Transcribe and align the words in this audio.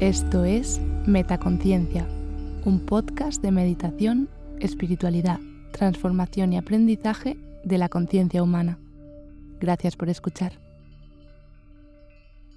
Esto 0.00 0.44
es 0.44 0.80
Metaconciencia, 1.06 2.06
un 2.64 2.86
podcast 2.86 3.42
de 3.42 3.50
meditación, 3.50 4.28
espiritualidad, 4.60 5.40
transformación 5.72 6.52
y 6.52 6.56
aprendizaje 6.56 7.36
de 7.64 7.78
la 7.78 7.88
conciencia 7.88 8.44
humana. 8.44 8.78
Gracias 9.58 9.96
por 9.96 10.08
escuchar. 10.08 10.52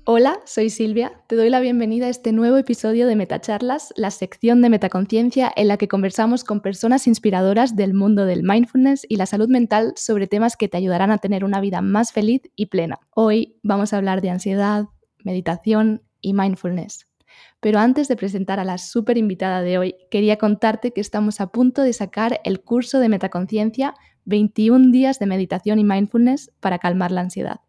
Hola, 0.05 0.39
soy 0.45 0.69
Silvia. 0.69 1.13
Te 1.25 1.35
doy 1.35 1.49
la 1.49 1.59
bienvenida 1.61 2.05
a 2.05 2.09
este 2.09 2.31
nuevo 2.31 2.57
episodio 2.57 3.07
de 3.07 3.15
Metacharlas, 3.15 3.91
la 3.95 4.11
sección 4.11 4.61
de 4.61 4.69
Metaconciencia 4.69 5.51
en 5.55 5.67
la 5.67 5.77
que 5.77 5.87
conversamos 5.87 6.43
con 6.43 6.61
personas 6.61 7.07
inspiradoras 7.07 7.75
del 7.75 7.95
mundo 7.95 8.25
del 8.25 8.43
mindfulness 8.43 9.03
y 9.09 9.15
la 9.15 9.25
salud 9.25 9.49
mental 9.49 9.93
sobre 9.95 10.27
temas 10.27 10.55
que 10.57 10.67
te 10.67 10.77
ayudarán 10.77 11.09
a 11.09 11.17
tener 11.17 11.43
una 11.43 11.59
vida 11.59 11.81
más 11.81 12.11
feliz 12.11 12.43
y 12.55 12.67
plena. 12.67 12.99
Hoy 13.15 13.57
vamos 13.63 13.93
a 13.93 13.97
hablar 13.97 14.21
de 14.21 14.29
ansiedad, 14.29 14.85
meditación 15.23 16.03
y 16.21 16.35
mindfulness. 16.35 17.10
Pero 17.59 17.79
antes 17.79 18.07
de 18.07 18.15
presentar 18.15 18.59
a 18.59 18.65
la 18.65 18.77
súper 18.77 19.17
invitada 19.17 19.61
de 19.61 19.77
hoy, 19.77 19.95
quería 20.09 20.37
contarte 20.37 20.91
que 20.91 21.01
estamos 21.01 21.41
a 21.41 21.47
punto 21.47 21.81
de 21.81 21.93
sacar 21.93 22.41
el 22.43 22.61
curso 22.61 22.99
de 22.99 23.09
Metaconciencia 23.09 23.93
21 24.25 24.91
días 24.91 25.19
de 25.19 25.25
meditación 25.25 25.79
y 25.79 25.83
mindfulness 25.83 26.51
para 26.59 26.79
calmar 26.79 27.11
la 27.11 27.21
ansiedad. 27.21 27.61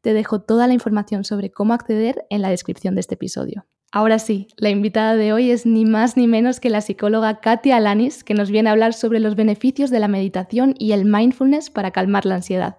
Te 0.00 0.12
dejo 0.12 0.40
toda 0.40 0.66
la 0.66 0.74
información 0.74 1.24
sobre 1.24 1.50
cómo 1.50 1.74
acceder 1.74 2.26
en 2.30 2.42
la 2.42 2.50
descripción 2.50 2.94
de 2.94 3.00
este 3.00 3.14
episodio. 3.14 3.66
Ahora 3.90 4.18
sí, 4.18 4.48
la 4.56 4.70
invitada 4.70 5.16
de 5.16 5.32
hoy 5.32 5.50
es 5.50 5.64
ni 5.64 5.84
más 5.84 6.16
ni 6.16 6.26
menos 6.26 6.60
que 6.60 6.70
la 6.70 6.82
psicóloga 6.82 7.40
Katia 7.40 7.76
Alanis, 7.76 8.22
que 8.22 8.34
nos 8.34 8.50
viene 8.50 8.68
a 8.68 8.72
hablar 8.72 8.92
sobre 8.92 9.18
los 9.18 9.34
beneficios 9.34 9.90
de 9.90 9.98
la 9.98 10.08
meditación 10.08 10.74
y 10.78 10.92
el 10.92 11.04
mindfulness 11.04 11.70
para 11.70 11.90
calmar 11.90 12.26
la 12.26 12.36
ansiedad 12.36 12.76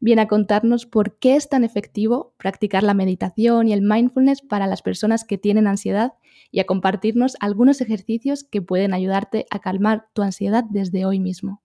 viene 0.00 0.22
a 0.22 0.28
contarnos 0.28 0.86
por 0.86 1.18
qué 1.18 1.36
es 1.36 1.48
tan 1.48 1.64
efectivo 1.64 2.34
practicar 2.38 2.82
la 2.82 2.94
meditación 2.94 3.68
y 3.68 3.72
el 3.72 3.82
mindfulness 3.82 4.42
para 4.42 4.66
las 4.66 4.82
personas 4.82 5.24
que 5.24 5.38
tienen 5.38 5.66
ansiedad 5.66 6.14
y 6.50 6.60
a 6.60 6.64
compartirnos 6.64 7.36
algunos 7.40 7.80
ejercicios 7.80 8.44
que 8.44 8.62
pueden 8.62 8.94
ayudarte 8.94 9.46
a 9.50 9.58
calmar 9.58 10.06
tu 10.12 10.22
ansiedad 10.22 10.64
desde 10.68 11.04
hoy 11.04 11.20
mismo. 11.20 11.62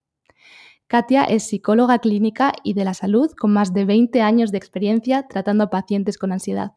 Katia 0.88 1.26
es 1.26 1.44
psicóloga 1.44 2.00
clínica 2.00 2.54
y 2.64 2.74
de 2.74 2.86
la 2.86 2.94
salud 2.94 3.32
con 3.38 3.52
más 3.52 3.74
de 3.74 3.84
20 3.84 4.22
años 4.22 4.52
de 4.52 4.58
experiencia 4.58 5.28
tratando 5.28 5.66
a 5.66 5.70
pacientes 5.70 6.18
con 6.18 6.32
ansiedad. 6.32 6.72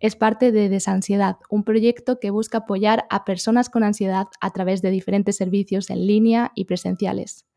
Es 0.00 0.14
parte 0.14 0.52
de 0.52 0.68
Desansiedad, 0.68 1.38
un 1.50 1.64
proyecto 1.64 2.20
que 2.20 2.30
busca 2.30 2.58
apoyar 2.58 3.06
a 3.10 3.24
personas 3.24 3.70
con 3.70 3.82
ansiedad 3.82 4.26
a 4.40 4.50
través 4.50 4.82
de 4.82 4.90
diferentes 4.90 5.36
servicios 5.36 5.90
en 5.90 6.06
línea 6.06 6.52
y 6.54 6.66
presenciales. 6.66 7.47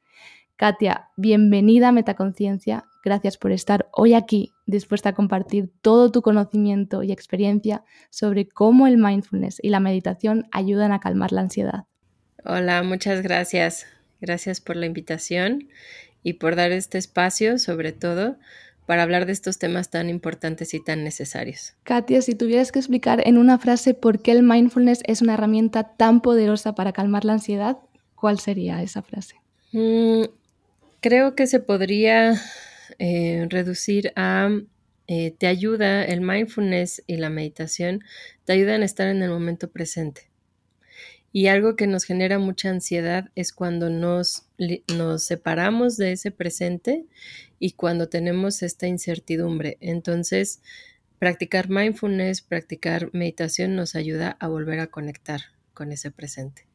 Katia, 0.62 1.10
bienvenida 1.18 1.88
a 1.88 1.92
Metaconciencia. 1.92 2.86
Gracias 3.04 3.36
por 3.36 3.52
estar 3.52 3.90
hoy 3.92 4.14
aquí, 4.14 4.52
dispuesta 4.68 5.10
a 5.10 5.14
compartir 5.14 5.72
todo 5.82 6.12
tu 6.12 6.22
conocimiento 6.22 7.02
y 7.02 7.12
experiencia 7.12 7.84
sobre 8.12 8.48
cómo 8.48 8.86
el 8.86 9.00
mindfulness 9.00 9.58
y 9.60 9.70
la 9.70 9.80
meditación 9.80 10.46
ayudan 10.52 10.92
a 10.92 11.00
calmar 11.00 11.32
la 11.32 11.42
ansiedad. 11.42 11.86
Hola, 12.46 12.84
muchas 12.84 13.24
gracias. 13.24 13.88
Gracias 14.20 14.62
por 14.62 14.76
la 14.76 14.86
invitación 14.86 15.68
y 16.22 16.34
por 16.34 16.56
dar 16.56 16.72
este 16.72 17.00
espacio, 17.00 17.58
sobre 17.58 17.92
todo, 17.92 18.38
para 18.86 19.02
hablar 19.02 19.26
de 19.26 19.32
estos 19.32 19.58
temas 19.58 19.90
tan 19.90 20.10
importantes 20.10 20.76
y 20.76 20.84
tan 20.84 21.04
necesarios. 21.04 21.74
Katia, 21.82 22.22
si 22.22 22.36
tuvieras 22.36 22.72
que 22.72 22.78
explicar 22.78 23.28
en 23.28 23.40
una 23.40 23.58
frase 23.58 23.96
por 23.96 24.22
qué 24.22 24.32
el 24.34 24.44
mindfulness 24.44 25.02
es 25.08 25.24
una 25.24 25.34
herramienta 25.34 25.96
tan 25.96 26.22
poderosa 26.22 26.76
para 26.76 26.94
calmar 26.94 27.26
la 27.26 27.34
ansiedad, 27.34 27.80
¿cuál 28.14 28.38
sería 28.38 28.84
esa 28.84 29.02
frase? 29.02 29.42
Mm, 29.72 30.26
creo 31.02 31.36
que 31.36 31.48
se 31.48 31.60
podría 31.60 32.40
eh, 33.00 33.46
reducir 33.50 34.14
a, 34.16 34.50
eh, 35.08 35.32
te 35.38 35.48
ayuda, 35.48 36.06
el 36.06 36.22
mindfulness 36.22 37.04
y 37.08 37.18
la 37.18 37.30
meditación 37.30 38.04
te 38.46 38.54
ayudan 38.54 38.84
a 38.84 38.86
estar 38.86 39.08
en 39.08 39.22
el 39.22 39.30
momento 39.30 39.70
presente. 39.70 40.30
Y 41.34 41.48
algo 41.48 41.76
que 41.76 41.88
nos 41.88 42.04
genera 42.04 42.40
mucha 42.40 42.70
ansiedad 42.70 43.30
es 43.36 43.54
cuando 43.54 43.90
nos, 43.90 44.48
nos 44.96 45.24
separamos 45.24 45.98
de 45.98 46.12
ese 46.12 46.30
presente 46.30 47.06
y 47.58 47.72
cuando 47.72 48.10
tenemos 48.10 48.62
esta 48.64 48.88
incertidumbre. 48.88 49.78
Entonces, 49.80 50.62
practicar 51.20 51.70
mindfulness, 51.70 52.42
practicar 52.42 53.10
meditación 53.14 53.76
nos 53.76 53.96
ayuda 53.96 54.36
a 54.42 54.50
volver 54.50 54.82
a 54.82 54.88
conectar 54.88 55.42
con 55.74 55.94
ese 55.94 56.12
presente. 56.12 56.68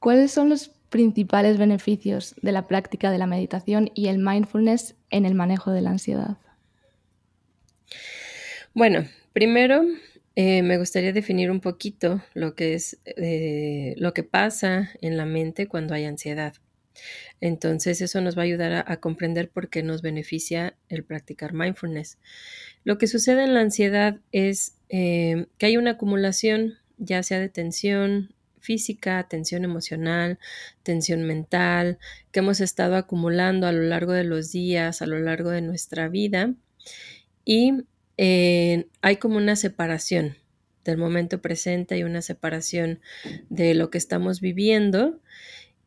¿Cuáles 0.00 0.32
son 0.32 0.48
los 0.48 0.72
principales 0.88 1.58
beneficios 1.58 2.34
de 2.42 2.52
la 2.52 2.66
práctica 2.66 3.10
de 3.10 3.18
la 3.18 3.26
meditación 3.26 3.90
y 3.94 4.08
el 4.08 4.18
mindfulness 4.18 4.96
en 5.10 5.26
el 5.26 5.34
manejo 5.34 5.70
de 5.70 5.82
la 5.82 5.90
ansiedad? 5.90 6.38
Bueno, 8.74 9.06
primero 9.32 9.82
eh, 10.36 10.62
me 10.62 10.78
gustaría 10.78 11.12
definir 11.12 11.50
un 11.50 11.60
poquito 11.60 12.22
lo 12.34 12.54
que 12.54 12.74
es 12.74 13.00
eh, 13.04 13.94
lo 13.98 14.14
que 14.14 14.22
pasa 14.22 14.90
en 15.00 15.16
la 15.16 15.26
mente 15.26 15.66
cuando 15.66 15.94
hay 15.94 16.04
ansiedad. 16.04 16.54
Entonces 17.40 18.00
eso 18.00 18.20
nos 18.20 18.36
va 18.36 18.42
a 18.42 18.44
ayudar 18.44 18.84
a, 18.86 18.96
comprender 18.98 19.50
por 19.50 19.68
qué 19.68 19.82
nos 19.82 20.02
beneficia 20.02 20.76
el 20.88 21.04
practicar 21.04 21.54
mindfulness. 21.54 22.18
Lo 22.84 22.98
que 22.98 23.06
sucede 23.06 23.44
en 23.44 23.54
la 23.54 23.60
ansiedad 23.60 24.18
es 24.32 24.76
eh, 24.88 25.46
que 25.58 25.66
hay 25.66 25.76
una 25.76 25.92
acumulación 25.92 26.78
ya 26.98 27.22
sea 27.22 27.38
de 27.38 27.48
tensión, 27.48 28.34
física, 28.60 29.26
tensión 29.28 29.64
emocional, 29.64 30.38
tensión 30.82 31.24
mental, 31.24 31.98
que 32.32 32.40
hemos 32.40 32.60
estado 32.60 32.96
acumulando 32.96 33.66
a 33.66 33.72
lo 33.72 33.82
largo 33.82 34.12
de 34.12 34.24
los 34.24 34.52
días, 34.52 35.02
a 35.02 35.06
lo 35.06 35.18
largo 35.18 35.50
de 35.50 35.62
nuestra 35.62 36.08
vida. 36.08 36.54
Y 37.44 37.84
eh, 38.16 38.88
hay 39.00 39.16
como 39.16 39.36
una 39.36 39.56
separación 39.56 40.36
del 40.84 40.98
momento 40.98 41.40
presente 41.40 41.98
y 41.98 42.02
una 42.02 42.22
separación 42.22 43.00
de 43.50 43.74
lo 43.74 43.90
que 43.90 43.98
estamos 43.98 44.40
viviendo. 44.40 45.20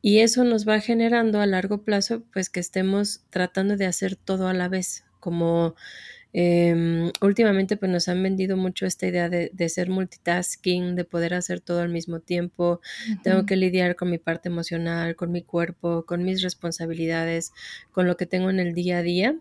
Y 0.01 0.19
eso 0.19 0.43
nos 0.43 0.67
va 0.67 0.79
generando 0.79 1.41
a 1.41 1.45
largo 1.45 1.83
plazo, 1.83 2.23
pues 2.33 2.49
que 2.49 2.59
estemos 2.59 3.21
tratando 3.29 3.77
de 3.77 3.85
hacer 3.85 4.15
todo 4.15 4.47
a 4.47 4.53
la 4.53 4.67
vez, 4.67 5.03
como 5.19 5.75
Em, 6.33 7.11
últimamente 7.21 7.75
pues 7.75 7.91
nos 7.91 8.07
han 8.07 8.23
vendido 8.23 8.55
mucho 8.55 8.85
esta 8.85 9.07
idea 9.07 9.29
de, 9.29 9.69
ser 9.69 9.89
multitasking, 9.89 10.95
de 10.95 11.03
poder 11.03 11.33
hacer 11.33 11.59
todo 11.59 11.81
al 11.81 11.89
mismo 11.89 12.19
tiempo. 12.19 12.79
Tengo 13.23 13.45
que 13.45 13.55
lidiar 13.55 13.95
con 13.95 14.09
mi 14.09 14.17
parte 14.17 14.49
emocional, 14.49 15.15
con 15.15 15.31
mi 15.31 15.41
cuerpo, 15.41 16.05
con 16.05 16.23
mis 16.23 16.41
responsabilidades, 16.41 17.51
con 17.91 18.07
lo 18.07 18.17
que 18.17 18.25
tengo 18.25 18.49
en 18.49 18.59
el 18.59 18.73
día 18.73 18.99
a 18.99 19.03
día. 19.03 19.35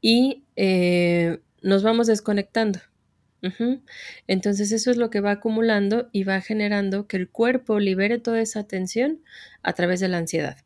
Y 0.00 0.44
eh, 0.56 1.40
nos 1.62 1.82
vamos 1.82 2.06
desconectando. 2.06 2.80
Entonces 4.26 4.72
eso 4.72 4.90
es 4.90 4.96
lo 4.96 5.10
que 5.10 5.20
va 5.20 5.32
acumulando 5.32 6.08
y 6.12 6.24
va 6.24 6.40
generando 6.40 7.06
que 7.06 7.18
el 7.18 7.28
cuerpo 7.28 7.78
libere 7.78 8.18
toda 8.18 8.40
esa 8.40 8.64
tensión 8.64 9.20
a 9.62 9.74
través 9.74 10.00
de 10.00 10.08
la 10.08 10.18
ansiedad. 10.18 10.56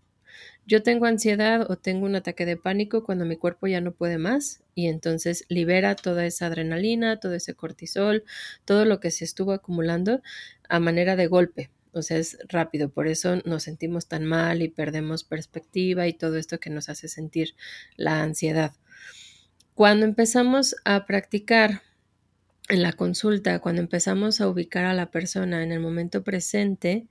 Yo 0.68 0.82
tengo 0.82 1.06
ansiedad 1.06 1.70
o 1.70 1.76
tengo 1.76 2.04
un 2.04 2.14
ataque 2.14 2.44
de 2.44 2.58
pánico 2.58 3.02
cuando 3.02 3.24
mi 3.24 3.38
cuerpo 3.38 3.66
ya 3.68 3.80
no 3.80 3.92
puede 3.92 4.18
más 4.18 4.62
y 4.74 4.88
entonces 4.88 5.46
libera 5.48 5.96
toda 5.96 6.26
esa 6.26 6.44
adrenalina, 6.44 7.18
todo 7.20 7.32
ese 7.32 7.54
cortisol, 7.54 8.22
todo 8.66 8.84
lo 8.84 9.00
que 9.00 9.10
se 9.10 9.24
estuvo 9.24 9.52
acumulando 9.52 10.20
a 10.68 10.78
manera 10.78 11.16
de 11.16 11.26
golpe. 11.26 11.70
o 11.92 12.02
sea, 12.02 12.18
es 12.18 12.36
rápido, 12.48 12.90
por 12.90 13.08
eso 13.08 13.36
nos 13.46 13.62
sentimos 13.62 14.08
tan 14.08 14.26
mal 14.26 14.60
y 14.60 14.68
perdemos 14.68 15.24
perspectiva 15.24 16.06
y 16.06 16.12
todo 16.12 16.36
esto 16.36 16.60
que 16.60 16.68
nos 16.68 16.90
hace 16.90 17.08
sentir 17.08 17.54
la 17.96 18.22
ansiedad. 18.22 18.74
Cuando 19.74 20.04
empezamos 20.04 20.76
a 20.84 21.06
practicar 21.06 21.80
en 22.68 22.82
la 22.82 22.92
consulta, 22.92 23.60
cuando 23.60 23.80
empezamos 23.80 24.42
a 24.42 24.48
ubicar 24.48 24.84
a 24.84 24.92
la 24.92 25.10
persona 25.10 25.62
en 25.62 25.72
el 25.72 25.80
momento 25.80 26.22
presente, 26.22 27.06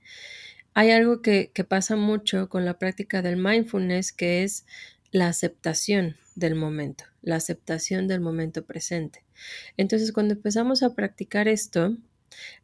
hay 0.78 0.92
algo 0.92 1.22
que, 1.22 1.50
pasa 1.68 1.96
mucho 1.96 2.48
con 2.48 2.64
la 2.64 2.78
práctica 2.78 3.20
del 3.20 3.36
mindfulness, 3.36 4.12
que 4.12 4.44
es 4.44 4.64
la 5.10 5.26
aceptación 5.26 6.14
del 6.36 6.54
momento, 6.54 7.02
la 7.20 7.34
aceptación 7.34 8.06
del 8.06 8.20
momento 8.20 8.64
presente. 8.64 9.24
Entonces, 9.76 10.12
cuando 10.12 10.34
empezamos 10.34 10.84
a 10.84 10.94
practicar 10.94 11.48
esto, 11.48 11.96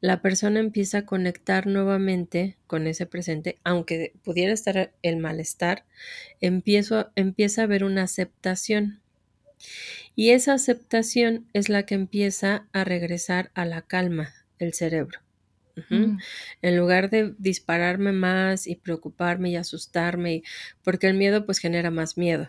la 0.01 0.23
persona 0.23 0.61
empieza 0.61 0.99
a 0.99 1.07
conectar 1.07 1.67
nuevamente 1.67 2.57
con 2.69 2.87
ese 2.87 3.07
presente, 3.07 3.59
aunque 3.65 4.13
pudiera 4.23 4.53
estar 4.53 4.93
el 5.03 5.17
malestar, 5.17 5.85
empieza 6.41 7.11
a 7.63 7.65
haber 7.65 7.83
una 7.83 8.05
aceptación. 8.05 9.01
Y 10.15 10.31
esa 10.31 10.53
aceptación 10.53 11.49
es 11.53 11.69
la 11.69 11.85
que 11.85 11.97
empieza 11.97 12.69
a 12.73 12.85
regresar 12.85 13.51
a 13.55 13.65
la 13.65 13.83
calma 13.83 14.33
el 14.61 14.73
cerebro. 14.73 15.24
Mm. 15.91 16.19
En 16.63 16.77
lugar 16.77 17.11
de 17.11 17.35
dispararme 17.39 18.13
más 18.13 18.67
y 18.67 18.77
preocuparme 18.77 19.51
y 19.51 19.57
asustarme, 19.57 20.43
porque 20.83 21.09
el 21.09 21.15
miedo 21.15 21.45
pues 21.47 21.59
genera 21.59 21.91
más 21.91 22.17
miedo. 22.17 22.49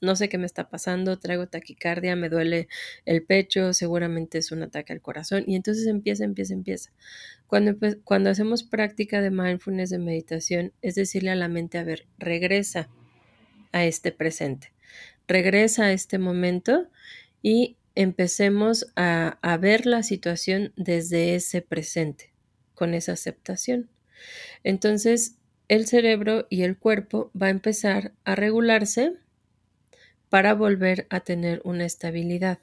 No 0.00 0.14
sé 0.14 0.28
qué 0.28 0.38
me 0.38 0.46
está 0.46 0.68
pasando, 0.68 1.18
traigo 1.18 1.48
taquicardia, 1.48 2.14
me 2.14 2.28
duele 2.28 2.68
el 3.04 3.24
pecho, 3.24 3.72
seguramente 3.72 4.38
es 4.38 4.52
un 4.52 4.62
ataque 4.62 4.92
al 4.92 5.00
corazón 5.00 5.42
y 5.48 5.56
entonces 5.56 5.88
empieza, 5.88 6.22
empieza, 6.22 6.54
empieza. 6.54 6.92
Cuando, 7.48 7.74
cuando 8.04 8.30
hacemos 8.30 8.62
práctica 8.62 9.20
de 9.20 9.32
mindfulness, 9.32 9.90
de 9.90 9.98
meditación, 9.98 10.72
es 10.80 10.94
decirle 10.94 11.30
a 11.30 11.34
la 11.34 11.48
mente, 11.48 11.78
a 11.78 11.82
ver, 11.82 12.06
regresa 12.18 12.88
a 13.72 13.84
este 13.84 14.12
presente, 14.12 14.72
regresa 15.26 15.86
a 15.86 15.92
este 15.92 16.18
momento 16.18 16.88
y 17.42 17.76
empecemos 17.94 18.86
a, 18.96 19.38
a 19.42 19.56
ver 19.56 19.86
la 19.86 20.02
situación 20.02 20.72
desde 20.76 21.34
ese 21.34 21.62
presente, 21.62 22.32
con 22.74 22.94
esa 22.94 23.12
aceptación. 23.12 23.90
Entonces, 24.64 25.36
el 25.68 25.86
cerebro 25.86 26.46
y 26.50 26.62
el 26.62 26.76
cuerpo 26.76 27.30
va 27.40 27.46
a 27.46 27.50
empezar 27.50 28.12
a 28.24 28.34
regularse 28.34 29.14
para 30.28 30.54
volver 30.54 31.06
a 31.10 31.20
tener 31.20 31.60
una 31.64 31.84
estabilidad. 31.84 32.58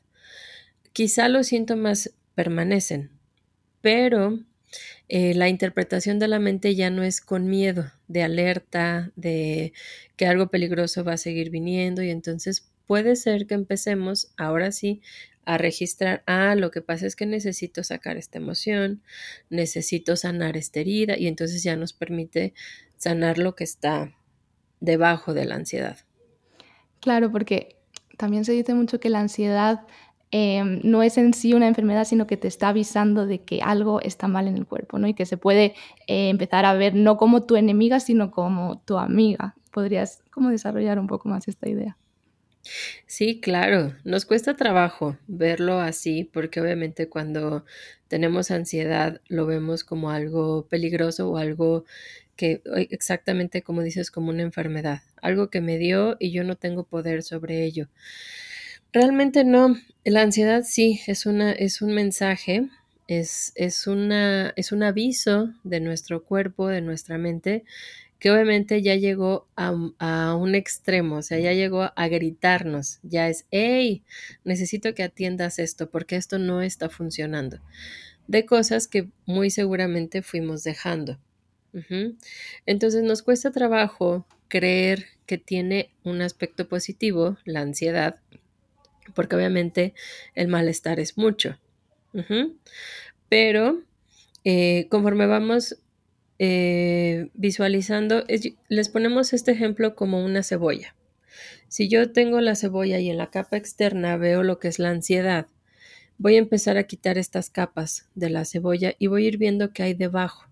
Quizá 0.93 1.29
los 1.29 1.47
síntomas 1.47 2.13
permanecen, 2.35 3.11
pero 3.81 4.39
eh, 5.07 5.33
la 5.33 5.49
interpretación 5.49 6.19
de 6.19 6.27
la 6.27 6.39
mente 6.39 6.75
ya 6.75 6.89
no 6.89 7.03
es 7.03 7.21
con 7.21 7.47
miedo, 7.47 7.91
de 8.07 8.23
alerta, 8.23 9.11
de 9.15 9.73
que 10.15 10.25
algo 10.25 10.47
peligroso 10.47 11.03
va 11.03 11.13
a 11.13 11.17
seguir 11.17 11.49
viniendo 11.49 12.03
y 12.03 12.09
entonces 12.09 12.69
puede 12.89 13.15
ser 13.15 13.45
que 13.45 13.53
empecemos 13.53 14.33
ahora 14.35 14.71
sí 14.71 15.03
a 15.45 15.59
registrar, 15.59 16.23
ah, 16.25 16.55
lo 16.55 16.71
que 16.71 16.81
pasa 16.81 17.05
es 17.05 17.15
que 17.15 17.27
necesito 17.27 17.83
sacar 17.83 18.17
esta 18.17 18.39
emoción, 18.39 19.03
necesito 19.51 20.15
sanar 20.15 20.57
esta 20.57 20.79
herida 20.79 21.15
y 21.15 21.27
entonces 21.27 21.61
ya 21.61 21.75
nos 21.75 21.93
permite 21.93 22.55
sanar 22.97 23.37
lo 23.37 23.53
que 23.53 23.63
está 23.63 24.15
debajo 24.79 25.35
de 25.35 25.45
la 25.45 25.53
ansiedad. 25.53 25.99
Claro, 26.99 27.31
porque 27.31 27.77
también 28.17 28.43
se 28.43 28.53
dice 28.53 28.73
mucho 28.73 28.99
que 28.99 29.09
la 29.09 29.19
ansiedad 29.19 29.85
em, 30.31 30.81
no 30.83 31.03
es 31.03 31.19
en 31.19 31.35
sí 31.35 31.53
una 31.53 31.67
enfermedad, 31.67 32.05
sino 32.05 32.25
que 32.25 32.37
te 32.37 32.47
está 32.47 32.69
avisando 32.69 33.27
de 33.27 33.43
que 33.43 33.61
algo 33.61 34.01
está 34.01 34.27
mal 34.27 34.47
en 34.47 34.57
el 34.57 34.65
cuerpo, 34.65 34.97
¿no? 34.97 35.07
Y 35.07 35.13
que 35.13 35.27
se 35.27 35.37
puede 35.37 35.75
eh, 36.07 36.29
empezar 36.29 36.65
a 36.65 36.73
ver 36.73 36.95
no 36.95 37.17
como 37.17 37.43
tu 37.43 37.55
enemiga, 37.55 37.99
sino 37.99 38.31
como 38.31 38.79
tu 38.79 38.97
amiga. 38.97 39.53
¿Podrías 39.71 40.23
como 40.31 40.49
desarrollar 40.49 40.97
un 40.97 41.05
poco 41.05 41.29
más 41.29 41.47
esta 41.47 41.69
idea? 41.69 41.95
Sí, 43.05 43.39
claro, 43.41 43.95
nos 44.03 44.25
cuesta 44.25 44.55
trabajo 44.55 45.17
verlo 45.27 45.79
así, 45.79 46.23
porque 46.31 46.61
obviamente 46.61 47.09
cuando 47.09 47.65
tenemos 48.07 48.51
ansiedad 48.51 49.21
lo 49.27 49.45
vemos 49.45 49.83
como 49.83 50.11
algo 50.11 50.67
peligroso 50.67 51.29
o 51.31 51.37
algo 51.37 51.85
que 52.35 52.61
exactamente 52.91 53.61
como 53.63 53.81
dices, 53.81 54.11
como 54.11 54.29
una 54.29 54.43
enfermedad, 54.43 55.01
algo 55.21 55.49
que 55.49 55.61
me 55.61 55.77
dio 55.77 56.15
y 56.19 56.31
yo 56.31 56.43
no 56.43 56.55
tengo 56.55 56.83
poder 56.85 57.23
sobre 57.23 57.63
ello. 57.65 57.89
Realmente 58.91 59.43
no, 59.43 59.75
la 60.03 60.21
ansiedad 60.21 60.63
sí 60.65 61.01
es, 61.07 61.25
una, 61.25 61.51
es 61.51 61.81
un 61.81 61.93
mensaje, 61.93 62.67
es, 63.07 63.51
es, 63.55 63.85
una, 63.87 64.51
es 64.55 64.71
un 64.71 64.81
aviso 64.83 65.53
de 65.63 65.79
nuestro 65.79 66.23
cuerpo, 66.23 66.67
de 66.67 66.81
nuestra 66.81 67.17
mente, 67.17 67.63
que 68.19 68.31
obviamente 68.31 68.81
ya 68.81 68.95
llegó 68.95 69.47
a, 69.55 69.73
a, 69.99 70.35
un 70.35 70.53
extremo, 70.55 71.17
o 71.17 71.21
sea, 71.21 71.39
ya 71.39 71.53
llegó 71.53 71.91
a 71.95 72.07
gritarnos, 72.09 72.99
ya 73.01 73.29
es, 73.29 73.45
hey, 73.49 74.03
necesito 74.43 74.93
que 74.93 75.03
atiendas 75.03 75.57
esto 75.57 75.89
porque 75.89 76.17
esto 76.17 76.37
no 76.37 76.61
está 76.61 76.89
funcionando, 76.89 77.61
de 78.27 78.45
cosas 78.45 78.87
que 78.87 79.09
muy 79.25 79.49
seguramente 79.49 80.21
fuimos 80.21 80.63
dejando. 80.63 81.19
Entonces 82.65 83.03
nos 83.03 83.21
cuesta 83.21 83.51
trabajo 83.51 84.25
creer 84.47 85.05
que 85.27 85.37
tiene 85.37 85.91
un 86.03 86.21
aspecto 86.21 86.67
positivo, 86.67 87.37
la 87.45 87.61
ansiedad, 87.61 88.19
porque 89.13 89.35
obviamente 89.35 89.93
el 90.35 90.47
malestar 90.47 90.99
es 90.99 91.17
mucho. 91.17 91.59
Pero 93.29 93.83
eh, 94.43 94.87
conforme 94.89 95.27
vamos 95.27 95.77
eh, 96.39 97.29
visualizando, 97.33 98.23
les 98.69 98.89
ponemos 98.89 99.33
este 99.33 99.51
ejemplo 99.51 99.95
como 99.95 100.23
una 100.23 100.41
cebolla. 100.41 100.95
Si 101.67 101.87
yo 101.87 102.11
tengo 102.11 102.41
la 102.41 102.55
cebolla 102.55 102.99
y 102.99 103.09
en 103.09 103.17
la 103.17 103.29
capa 103.29 103.57
externa 103.57 104.17
veo 104.17 104.41
lo 104.41 104.57
que 104.57 104.69
es 104.69 104.79
la 104.79 104.89
ansiedad, 104.89 105.47
voy 106.17 106.35
a 106.35 106.39
empezar 106.39 106.77
a 106.77 106.83
quitar 106.83 107.17
estas 107.17 107.49
capas 107.49 108.09
de 108.15 108.29
la 108.29 108.45
cebolla 108.45 108.95
y 108.97 109.07
voy 109.07 109.25
a 109.25 109.27
ir 109.27 109.37
viendo 109.37 109.71
qué 109.73 109.83
hay 109.83 109.93
debajo. 109.93 110.45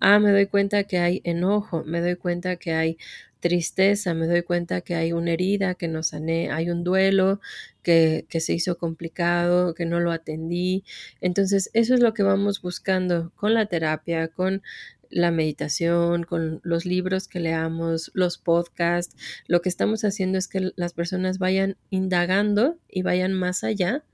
Ah, 0.00 0.18
me 0.18 0.30
doy 0.30 0.46
cuenta 0.46 0.84
que 0.84 0.98
hay 0.98 1.20
enojo, 1.24 1.82
me 1.84 2.00
doy 2.00 2.16
cuenta 2.16 2.56
que 2.56 2.72
hay 2.72 2.98
tristeza, 3.44 4.14
me 4.14 4.26
doy 4.26 4.40
cuenta 4.40 4.80
que 4.80 4.94
hay 4.94 5.12
una 5.12 5.32
herida 5.32 5.74
que 5.74 5.86
no 5.86 6.02
sané, 6.02 6.50
hay 6.50 6.70
un 6.70 6.82
duelo 6.82 7.42
que, 7.82 8.24
que, 8.30 8.40
se 8.40 8.54
hizo 8.54 8.78
complicado, 8.78 9.74
que 9.74 9.84
no 9.84 10.00
lo 10.00 10.12
atendí. 10.12 10.82
Entonces, 11.20 11.68
eso 11.74 11.92
es 11.92 12.00
lo 12.00 12.14
que 12.14 12.22
vamos 12.22 12.62
buscando 12.62 13.32
con 13.36 13.52
la 13.52 13.66
terapia, 13.66 14.28
con 14.28 14.62
la 15.10 15.30
meditación, 15.30 16.22
con 16.22 16.62
los 16.64 16.86
libros 16.86 17.28
que 17.28 17.38
leamos, 17.38 18.10
los 18.14 18.38
podcasts. 18.38 19.14
Lo 19.46 19.60
que 19.60 19.68
estamos 19.68 20.06
haciendo 20.06 20.38
es 20.38 20.48
que 20.48 20.72
las 20.76 20.94
personas 20.94 21.36
vayan 21.38 21.76
indagando 21.90 22.78
y 22.88 23.02
vayan 23.02 23.34
más 23.34 23.62
allá 23.62 24.04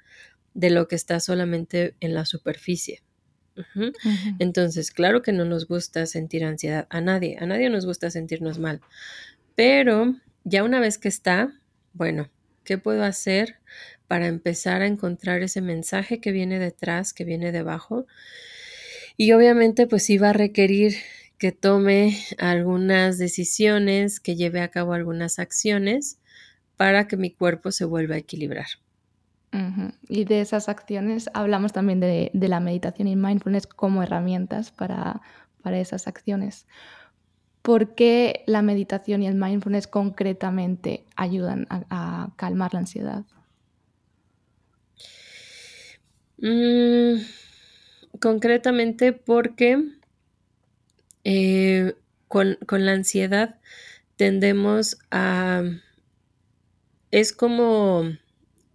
de 0.54 0.70
lo 0.70 0.88
que 0.88 0.96
está 0.96 1.20
solamente 1.20 1.94
en 2.00 2.14
la 2.14 2.24
superficie. 2.24 3.04
Entonces, 4.38 4.90
claro 4.90 5.22
que 5.22 5.32
no 5.32 5.44
nos 5.44 5.66
gusta 5.66 6.06
sentir 6.06 6.44
ansiedad 6.44 6.86
a 6.90 7.00
nadie, 7.00 7.36
a 7.40 7.46
nadie 7.46 7.70
nos 7.70 7.86
gusta 7.86 8.10
sentirnos 8.10 8.58
mal, 8.58 8.80
pero 9.54 10.14
ya 10.44 10.64
una 10.64 10.80
vez 10.80 10.98
que 10.98 11.08
está, 11.08 11.52
bueno, 11.92 12.30
¿qué 12.64 12.78
puedo 12.78 13.04
hacer 13.04 13.56
para 14.08 14.26
empezar 14.26 14.82
a 14.82 14.86
encontrar 14.86 15.42
ese 15.42 15.60
mensaje 15.60 16.20
que 16.20 16.32
viene 16.32 16.58
detrás, 16.58 17.12
que 17.12 17.24
viene 17.24 17.52
debajo? 17.52 18.06
Y 19.16 19.32
obviamente 19.32 19.86
pues 19.86 20.08
iba 20.10 20.30
a 20.30 20.32
requerir 20.32 20.94
que 21.36 21.52
tome 21.52 22.18
algunas 22.38 23.18
decisiones, 23.18 24.20
que 24.20 24.36
lleve 24.36 24.60
a 24.60 24.68
cabo 24.68 24.92
algunas 24.92 25.38
acciones 25.38 26.18
para 26.76 27.08
que 27.08 27.16
mi 27.16 27.30
cuerpo 27.30 27.72
se 27.72 27.84
vuelva 27.84 28.14
a 28.14 28.18
equilibrar. 28.18 28.66
Y 30.08 30.24
de 30.24 30.40
esas 30.40 30.68
acciones 30.68 31.28
hablamos 31.34 31.72
también 31.72 31.98
de, 31.98 32.30
la 32.32 32.60
meditación 32.60 33.08
y 33.08 33.16
mindfulness 33.16 33.66
como 33.66 34.02
herramientas 34.02 34.70
para, 34.70 35.20
esas 35.64 36.06
acciones. 36.06 36.66
¿Por 37.62 37.94
qué 37.94 38.44
la 38.46 38.62
meditación 38.62 39.22
y 39.22 39.26
el 39.26 39.34
mindfulness 39.34 39.86
concretamente 39.86 41.04
ayudan 41.16 41.66
a, 41.68 42.30
calmar 42.36 42.72
la 42.74 42.80
ansiedad? 42.80 43.24
Mm, 46.38 47.20
concretamente 48.20 49.12
porque 49.12 49.84
eh, 51.24 51.94
con, 52.28 52.56
con 52.66 52.86
la 52.86 52.92
ansiedad 52.92 53.58
tendemos 54.16 54.98
a... 55.10 55.62
Es 57.10 57.32
como 57.32 58.04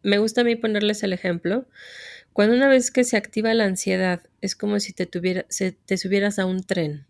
me 0.05 0.19
gusta 0.19 0.41
a 0.41 0.43
mí 0.43 0.55
ponerles 0.55 1.03
el 1.03 1.13
ejemplo. 1.13 1.67
Cuando 2.31 2.55
una 2.55 2.67
vez 2.67 2.91
que 2.91 3.03
se 3.03 3.17
activa 3.17 3.53
la 3.53 3.65
ansiedad, 3.65 4.21
es 4.41 4.55
como 4.55 4.79
si 4.79 4.93
te, 4.93 5.05
tuviera, 5.05 5.45
te 5.85 5.97
subieras 5.97 6.37
a 6.37 6.45
un 6.45 6.63
tren. 6.63 7.05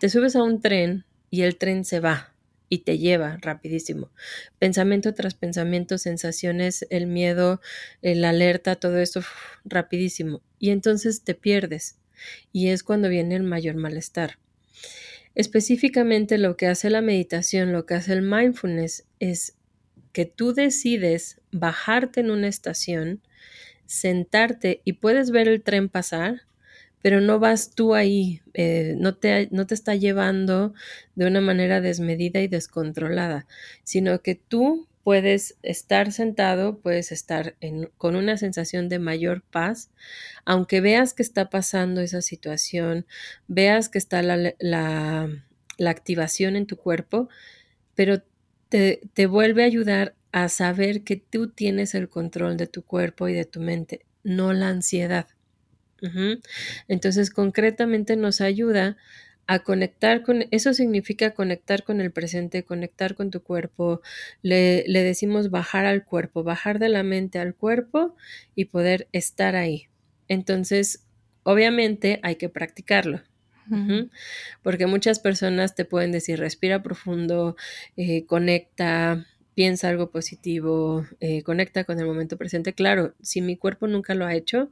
Te 0.00 0.08
subes 0.08 0.34
a 0.36 0.42
un 0.42 0.60
tren 0.60 1.04
y 1.30 1.42
el 1.42 1.56
tren 1.56 1.84
se 1.84 2.00
va 2.00 2.34
y 2.68 2.78
te 2.78 2.98
lleva 2.98 3.38
rapidísimo. 3.40 4.10
Pensamiento 4.58 5.14
tras 5.14 5.34
pensamiento, 5.34 5.98
sensaciones, 5.98 6.86
el 6.90 7.06
miedo, 7.06 7.60
la 8.02 8.30
alerta, 8.30 8.76
todo 8.76 8.98
eso 8.98 9.22
rapidísimo. 9.64 10.42
Y 10.58 10.70
entonces 10.70 11.22
te 11.22 11.34
pierdes. 11.34 11.96
y 12.52 12.68
es 12.68 12.82
cuando 12.82 13.08
viene 13.08 13.36
el 13.36 13.44
mayor 13.44 13.76
malestar. 13.76 14.38
Específicamente 15.36 16.36
lo 16.36 16.56
que 16.56 16.66
hace 16.66 16.90
la 16.90 17.00
meditación, 17.00 17.72
lo 17.72 17.86
que 17.86 17.94
hace 17.94 18.12
el 18.14 18.22
mindfulness 18.22 19.04
es 19.20 19.57
que 20.12 20.24
tú 20.24 20.52
decides 20.52 21.40
bajarte 21.52 22.20
en 22.20 22.30
una 22.30 22.48
estación, 22.48 23.20
sentarte 23.86 24.82
y 24.84 24.94
puedes 24.94 25.30
ver 25.30 25.48
el 25.48 25.62
tren 25.62 25.88
pasar, 25.88 26.42
pero 27.00 27.20
no 27.20 27.38
vas 27.38 27.74
tú 27.74 27.94
ahí, 27.94 28.42
eh, 28.54 28.94
no, 28.98 29.14
te, 29.14 29.48
no 29.50 29.66
te 29.66 29.74
está 29.74 29.94
llevando 29.94 30.74
de 31.14 31.26
una 31.26 31.40
manera 31.40 31.80
desmedida 31.80 32.40
y 32.40 32.48
descontrolada, 32.48 33.46
sino 33.84 34.20
que 34.20 34.34
tú 34.34 34.88
puedes 35.08 35.56
estar 35.62 36.12
sentado, 36.12 36.80
puedes 36.80 37.12
estar 37.12 37.54
con 37.96 38.14
una 38.14 38.36
sensación 38.36 38.90
de 38.90 38.98
mayor 38.98 39.40
paz, 39.40 39.90
aunque 40.44 40.82
veas 40.82 41.14
que 41.14 41.22
está 41.22 41.48
pasando 41.48 42.02
esa 42.02 42.20
situación, 42.20 43.06
veas 43.46 43.88
que 43.88 43.96
está 43.96 44.22
la, 44.22 44.52
la, 44.58 45.30
activación 45.88 46.56
en 46.56 46.66
tu 46.66 46.76
cuerpo, 46.76 47.30
pero 47.94 48.22
te, 48.68 49.00
te 49.14 49.26
vuelve 49.26 49.62
a 49.62 49.66
ayudar 49.66 50.14
a 50.32 50.48
saber 50.48 51.02
que 51.02 51.16
tú 51.16 51.48
tienes 51.48 51.94
el 51.94 52.08
control 52.08 52.56
de 52.56 52.66
tu 52.66 52.82
cuerpo 52.82 53.28
y 53.28 53.34
de 53.34 53.44
tu 53.44 53.60
mente, 53.60 54.04
no 54.22 54.52
la 54.52 54.68
ansiedad. 54.68 55.26
Entonces, 56.86 57.30
concretamente 57.30 58.16
nos 58.16 58.40
ayuda 58.40 58.96
a 59.48 59.60
conectar 59.60 60.22
con, 60.22 60.44
eso 60.50 60.74
significa 60.74 61.32
conectar 61.32 61.82
con 61.82 62.00
el 62.00 62.12
presente, 62.12 62.64
conectar 62.64 63.14
con 63.14 63.30
tu 63.30 63.42
cuerpo. 63.42 64.02
Le, 64.42 64.84
decimos 64.86 65.50
bajar 65.50 65.86
al 65.86 66.04
cuerpo, 66.04 66.44
bajar 66.44 66.78
de 66.78 66.90
la 66.90 67.02
mente 67.02 67.38
al 67.38 67.54
cuerpo 67.54 68.14
y 68.54 68.66
poder 68.66 69.08
estar 69.12 69.56
ahí. 69.56 69.88
Entonces, 70.28 71.06
obviamente 71.42 72.20
hay 72.22 72.36
que 72.36 72.50
practicarlo. 72.50 73.22
Porque 74.62 74.86
muchas 74.86 75.20
personas 75.20 75.74
te 75.74 75.84
pueden 75.84 76.12
decir, 76.12 76.38
respira 76.38 76.82
profundo, 76.82 77.56
eh, 77.96 78.24
conecta, 78.26 79.26
piensa 79.54 79.88
algo 79.88 80.10
positivo, 80.10 81.06
eh, 81.20 81.42
conecta 81.42 81.84
con 81.84 81.98
el 81.98 82.06
momento 82.06 82.36
presente. 82.36 82.72
Claro, 82.72 83.14
si 83.22 83.40
mi 83.40 83.56
cuerpo 83.56 83.86
nunca 83.86 84.14
lo 84.14 84.24
ha 84.26 84.34
hecho, 84.34 84.70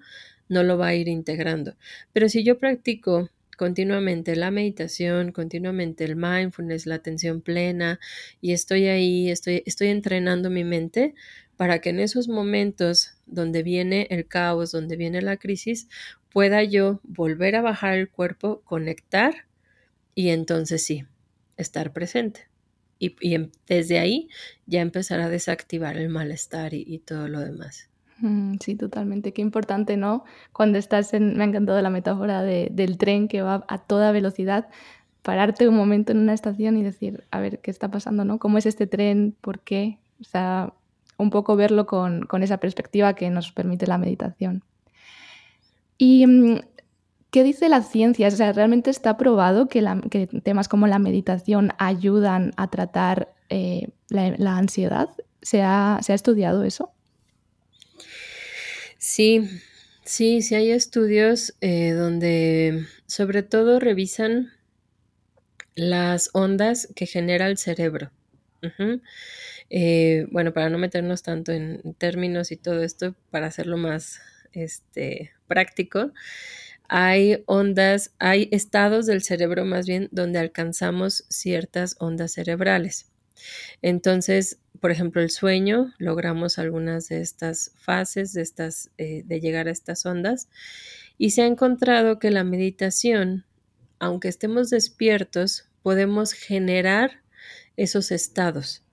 no 0.49 0.63
lo 0.63 0.79
va 0.79 0.89
a 0.89 0.95
ir 0.95 1.09
integrando. 1.09 1.77
Pero 2.13 2.29
si 2.29 2.45
yo 2.45 2.59
practico 2.59 3.31
continuamente 3.57 4.37
la 4.37 4.51
meditación, 4.51 5.33
continuamente 5.33 6.05
el 6.05 6.17
mindfulness, 6.17 6.87
la 6.87 6.97
atención 6.97 7.41
plena 7.41 7.99
y 8.41 8.53
estoy 8.53 8.87
ahí, 8.87 9.31
estoy, 9.31 9.63
estoy 9.67 9.89
entrenando 9.89 10.51
mi 10.51 10.63
mente 10.63 11.15
para 11.57 11.81
que 11.81 11.89
en 11.91 12.01
esos 12.01 12.29
momentos 12.29 13.15
donde 13.25 13.63
viene 13.63 14.07
el 14.11 14.29
caos, 14.29 14.73
donde 14.73 14.97
viene 14.97 15.23
la 15.23 15.39
crisis, 15.39 15.89
pueda 16.37 16.63
yo 16.63 17.01
volver 17.03 17.57
a 17.57 17.63
bajar 17.63 17.95
el 17.95 18.11
cuerpo, 18.11 18.61
conectar 18.67 19.47
y 20.15 20.29
entonces 20.29 20.85
sí, 20.85 21.07
estar 21.57 21.95
presente. 21.95 22.43
Y, 22.99 23.17
desde 23.67 23.99
ahí 23.99 24.29
ya 24.67 24.83
empezar 24.83 25.21
a 25.21 25.31
desactivar 25.31 25.97
el 25.97 26.11
malestar 26.11 26.75
y 26.75 26.99
todo 26.99 27.29
lo 27.29 27.41
demás. 27.41 27.89
Mm, 28.19 28.57
sí, 28.61 28.75
totalmente. 28.75 29.33
Qué 29.33 29.41
importante, 29.41 29.97
¿no? 29.97 30.25
Cuando 30.53 30.77
estás 30.77 31.15
en, 31.15 31.39
me 31.39 31.45
ha 31.45 31.47
encantado 31.47 31.81
la 31.81 31.89
metáfora 31.89 32.43
del 32.43 32.99
tren 32.99 33.29
que 33.29 33.41
va 33.41 33.65
a 33.67 33.79
toda 33.79 34.13
velocidad, 34.13 34.69
pararte 35.23 35.67
un 35.67 35.75
momento 35.75 36.13
en 36.13 36.19
una 36.19 36.35
estación 36.35 36.77
y 36.77 36.83
decir, 36.83 37.25
a 37.31 37.41
ver, 37.41 37.61
¿qué 37.61 37.71
está 37.71 37.91
pasando, 37.91 38.27
no? 38.27 38.39
¿Cómo 38.39 38.59
es 38.59 38.67
este 38.67 38.87
tren? 38.87 39.35
¿Por 39.41 39.61
qué? 39.61 39.97
O 40.21 40.25
sea, 40.25 40.75
un 41.17 41.31
poco 41.31 41.57
verlo 41.57 41.87
con, 41.87 42.29
esa 42.43 42.59
perspectiva 42.59 43.15
que 43.15 43.31
nos 43.31 43.53
permite 43.53 43.87
la 43.87 43.97
meditación. 43.97 44.65
¿Y 45.99 46.27
mm, 46.27 46.61
qué 47.31 47.43
dice 47.43 47.69
la 47.69 47.83
ciencia? 47.83 48.29
O 48.29 48.31
sea, 48.31 48.53
¿realmente 48.53 48.91
está 48.91 49.17
probado 49.17 49.69
que, 49.69 49.83
temas 50.43 50.69
como 50.69 50.87
la 50.87 50.99
meditación 50.99 51.73
ayudan 51.79 52.53
a 52.57 52.71
tratar 52.71 53.35
eh, 53.49 53.89
la, 54.09 54.57
ansiedad? 54.57 55.09
¿Se 55.43 55.63
ha 55.63 56.01
estudiado 56.09 56.65
eso? 56.65 56.93
Sí, 58.99 59.49
sí, 60.05 60.43
sí 60.43 60.55
hay 60.55 60.71
estudios 60.71 61.55
eh, 61.61 61.91
donde 61.93 62.87
sobre 63.07 63.43
todo 63.43 63.79
revisan 63.79 64.51
las 65.77 66.31
ondas 66.33 66.89
que 66.97 67.07
genera 67.07 67.47
el 67.47 67.59
cerebro. 67.59 68.11
Eh, 69.71 70.27
bueno, 70.33 70.53
para 70.53 70.71
no 70.71 70.79
meternos 70.79 71.23
tanto 71.23 71.53
en 71.53 71.95
términos 71.99 72.51
y 72.51 72.57
todo 72.57 72.83
esto, 72.83 73.15
para 73.31 73.47
hacerlo 73.47 73.77
más 73.77 74.21
este, 74.53 75.33
práctico, 75.47 76.13
hay 76.89 77.43
ondas, 77.47 78.13
hay 78.19 78.49
estados 78.53 79.07
del 79.07 79.23
cerebro 79.23 79.65
más 79.65 79.87
bien 79.87 80.09
donde 80.13 80.39
alcanzamos 80.39 81.25
ciertas 81.29 81.97
ondas 81.99 82.33
cerebrales. 82.33 83.11
Entonces, 83.83 84.59
por 84.81 84.91
ejemplo, 84.91 85.21
el 85.21 85.31
sueño, 85.31 85.93
logramos 85.99 86.59
algunas 86.59 87.09
de 87.09 87.21
estas 87.21 87.73
fases, 87.77 88.33
de, 88.33 88.43
estas, 88.43 88.91
eh, 88.99 89.23
de 89.25 89.41
llegar 89.41 89.69
a 89.69 89.73
estas 89.73 90.07
ondas, 90.07 90.49
y 91.19 91.31
se 91.31 91.43
ha 91.43 91.47
encontrado 91.47 92.19
que 92.19 92.31
la 92.31 92.45
meditación, 92.45 93.45
aunque 93.99 94.29
estemos 94.29 94.71
despiertos, 94.71 95.69
podemos 95.83 96.33
generar 96.33 97.23
esos 97.77 98.11
estados. 98.11 98.86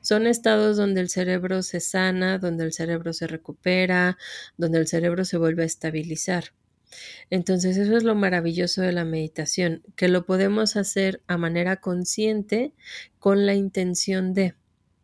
Son 0.00 0.26
estados 0.26 0.76
donde 0.76 1.00
el 1.00 1.08
cerebro 1.08 1.62
se 1.62 1.80
sana, 1.80 2.38
donde 2.38 2.64
el 2.64 2.72
cerebro 2.72 3.12
se 3.12 3.26
recupera, 3.26 4.18
donde 4.56 4.78
el 4.78 4.86
cerebro 4.86 5.24
se 5.24 5.36
vuelve 5.38 5.62
a 5.62 5.66
estabilizar. 5.66 6.52
Entonces 7.30 7.76
eso 7.76 7.96
es 7.96 8.04
lo 8.04 8.14
maravilloso 8.14 8.82
de 8.82 8.92
la 8.92 9.04
meditación, 9.04 9.82
que 9.96 10.08
lo 10.08 10.24
podemos 10.24 10.76
hacer 10.76 11.22
a 11.26 11.36
manera 11.36 11.76
consciente 11.76 12.72
con 13.18 13.46
la 13.46 13.54
intención 13.54 14.34
de. 14.34 14.54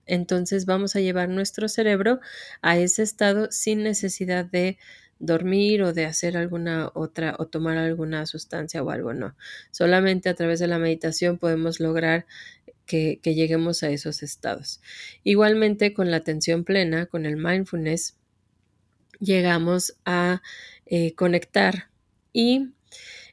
Entonces 0.06 0.66
vamos 0.66 0.96
a 0.96 1.00
llevar 1.00 1.28
nuestro 1.28 1.68
cerebro 1.68 2.20
a 2.60 2.78
ese 2.78 3.02
estado 3.02 3.48
sin 3.50 3.82
necesidad 3.82 4.44
de 4.44 4.78
dormir 5.18 5.82
o 5.84 5.92
de 5.92 6.04
hacer 6.04 6.36
alguna 6.36 6.90
otra 6.94 7.36
o 7.38 7.46
tomar 7.46 7.78
alguna 7.78 8.26
sustancia 8.26 8.82
o 8.82 8.90
algo, 8.90 9.14
no. 9.14 9.36
Solamente 9.70 10.28
a 10.28 10.34
través 10.34 10.58
de 10.58 10.66
la 10.66 10.78
meditación 10.80 11.38
podemos 11.38 11.78
lograr 11.78 12.26
que, 12.92 13.34
lleguemos 13.34 13.82
a 13.82 13.90
esos 13.90 14.22
estados. 14.22 14.80
Igualmente 15.24 15.94
con 15.94 16.10
la 16.10 16.18
atención 16.18 16.64
plena, 16.64 17.06
con 17.06 17.24
el 17.24 17.36
mindfulness, 17.36 18.16
llegamos 19.18 19.94
a 20.04 20.42
eh, 20.86 21.14
conectar. 21.14 21.88
Y 22.32 22.68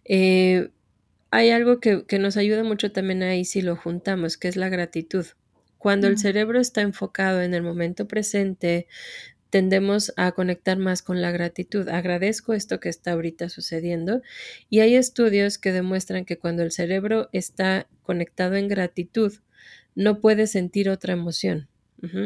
eh, 0.05 0.69
hay 1.31 1.49
algo 1.49 1.79
que, 1.79 2.05
nos 2.19 2.37
ayuda 2.37 2.63
mucho 2.63 2.91
también 2.91 3.23
ahí 3.23 3.43
si 3.43 3.61
lo 3.61 3.75
juntamos, 3.75 4.37
que 4.37 4.47
es 4.47 4.55
la 4.55 4.69
gratitud. 4.69 5.25
Cuando 5.77 6.07
el 6.07 6.17
cerebro 6.17 6.59
está 6.59 6.81
enfocado 6.81 7.41
en 7.41 7.53
el 7.53 7.63
momento 7.63 8.07
presente, 8.07 8.87
tendemos 9.49 10.13
a 10.15 10.31
conectar 10.33 10.77
más 10.77 11.01
con 11.01 11.21
la 11.21 11.31
gratitud. 11.31 11.87
Agradezco 11.89 12.53
esto 12.53 12.79
que 12.79 12.89
está 12.89 13.11
ahorita 13.11 13.49
sucediendo 13.49 14.21
y 14.69 14.81
hay 14.81 14.95
estudios 14.95 15.57
que 15.57 15.71
demuestran 15.71 16.25
que 16.25 16.37
cuando 16.37 16.63
el 16.63 16.71
cerebro 16.71 17.29
está 17.31 17.87
conectado 18.03 18.55
en 18.55 18.67
gratitud, 18.67 19.33
no 19.99 20.21
puede 20.21 20.47
sentir 20.47 20.89
otra 20.89 21.11
emoción. 21.11 21.67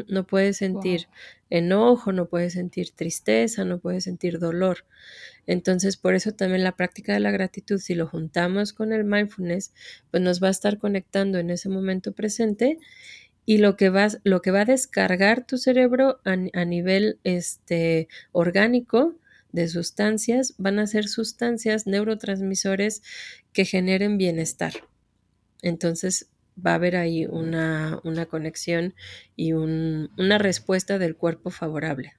No 0.07 0.27
puede 0.27 0.53
sentir 0.53 1.07
enojo, 1.49 2.11
no 2.11 2.27
puede 2.27 2.51
sentir 2.51 2.91
tristeza, 2.91 3.65
no 3.65 3.79
puede 3.79 3.99
sentir 3.99 4.37
dolor. 4.37 4.85
Entonces, 5.47 5.97
por 5.97 6.13
eso 6.13 6.33
también 6.33 6.63
la 6.63 6.75
práctica 6.75 7.13
de 7.15 7.19
la 7.19 7.31
gratitud, 7.31 7.79
si 7.79 7.95
lo 7.95 8.05
juntamos 8.05 8.73
con 8.73 8.93
el 8.93 9.03
mindfulness, 9.03 9.73
pues 10.11 10.21
nos 10.21 10.43
va 10.43 10.49
a 10.49 10.51
estar 10.51 10.77
conectando 10.77 11.39
en 11.39 11.49
ese 11.49 11.69
momento 11.69 12.11
presente 12.11 12.77
y 13.43 13.57
lo 13.57 13.75
que, 13.75 13.89
va, 13.89 14.09
lo 14.23 14.43
que 14.43 14.51
va 14.51 14.61
a 14.61 14.65
descargar 14.65 15.47
tu 15.47 15.57
cerebro 15.57 16.19
a, 16.23 16.33
a 16.53 16.65
nivel 16.65 17.17
este, 17.23 18.07
orgánico 18.31 19.15
de 19.51 19.67
sustancias 19.67 20.53
van 20.59 20.77
a 20.77 20.85
ser 20.85 21.07
sustancias 21.07 21.87
neurotransmisores 21.87 23.01
que 23.51 23.65
generen 23.65 24.19
bienestar. 24.19 24.73
Entonces, 25.63 26.27
va 26.55 26.71
a 26.71 26.75
haber 26.75 26.95
ahí 26.95 27.25
una, 27.25 28.01
conexión 28.29 28.93
y 29.35 29.53
una 29.53 30.37
respuesta 30.37 30.97
del 30.97 31.15
cuerpo 31.15 31.49
favorable. 31.49 32.13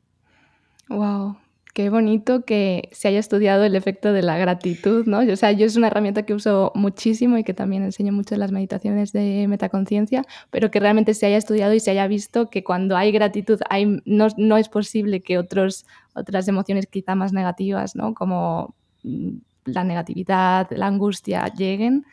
Wow, 0.89 1.37
qué 1.75 1.91
bonito 1.91 2.45
que 2.45 2.89
se 2.93 3.09
haya 3.09 3.19
estudiado 3.19 3.65
el 3.65 3.75
efecto 3.75 4.13
de 4.13 4.23
la 4.23 4.39
gratitud, 4.39 5.07
¿no? 5.07 5.19
O 5.21 5.37
sea, 5.37 5.51
yo 5.53 5.67
es 5.67 5.77
una 5.77 5.89
herramienta 5.89 6.25
que 6.25 6.33
uso 6.33 6.71
muchísimo 6.75 7.37
y 7.37 7.45
que 7.45 7.53
también 7.53 7.83
enseño 7.83 8.13
mucho 8.13 8.35
en 8.35 8.41
las 8.41 8.53
meditaciones 8.53 9.13
de 9.13 9.47
metaconciencia, 9.49 10.23
pero 10.51 10.71
que 10.71 10.79
realmente 10.79 11.15
se 11.15 11.27
haya 11.27 11.37
estudiado 11.37 11.75
y 11.75 11.81
se 11.81 11.91
haya 11.91 12.07
visto 12.07 12.49
que 12.49 12.63
cuando 12.63 12.97
hay 12.97 13.11
gratitud 13.13 13.61
hay, 13.69 14.01
no, 14.05 14.57
es 14.57 14.69
posible 14.69 15.21
que 15.21 15.37
otros, 15.37 15.85
otras 16.15 16.47
emociones 16.47 16.87
quizá 16.87 17.17
más 17.17 17.33
negativas, 17.33 17.97
¿no? 17.97 18.15
Como 18.15 18.75
mm, 19.03 19.31
la 19.65 19.83
negatividad, 19.83 20.71
la 20.71 20.87
angustia 20.87 21.49
lleguen, 21.49 22.05